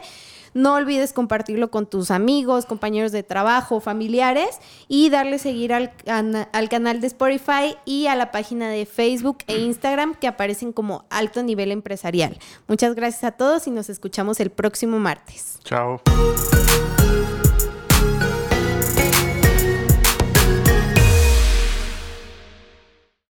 no 0.54 0.76
olvides 0.76 1.13
compartirlo 1.13 1.72
con 1.72 1.86
tus 1.86 2.12
amigos, 2.12 2.66
compañeros 2.66 3.12
de 3.12 3.24
trabajo, 3.24 3.80
familiares 3.80 4.60
y 4.88 5.10
darle 5.10 5.39
seguir 5.39 5.74
al, 5.74 5.92
al 6.06 6.70
canal 6.70 7.02
de 7.02 7.08
Spotify 7.08 7.76
y 7.86 8.08
a 8.08 8.16
la 8.16 8.32
página 8.32 8.70
de 8.70 8.86
Facebook 8.86 9.39
e 9.48 9.58
Instagram 9.58 10.16
que 10.16 10.28
aparecen 10.28 10.74
como 10.74 11.06
Alto 11.10 11.44
Nivel 11.44 11.72
Empresarial. 11.72 12.38
Muchas 12.68 12.96
gracias 12.96 13.24
a 13.24 13.32
todos 13.32 13.68
y 13.68 13.72
nos 13.72 13.89
escuchamos 13.89 14.39
el 14.39 14.50
próximo 14.50 15.00
martes. 15.00 15.60
Chao. 15.63 16.02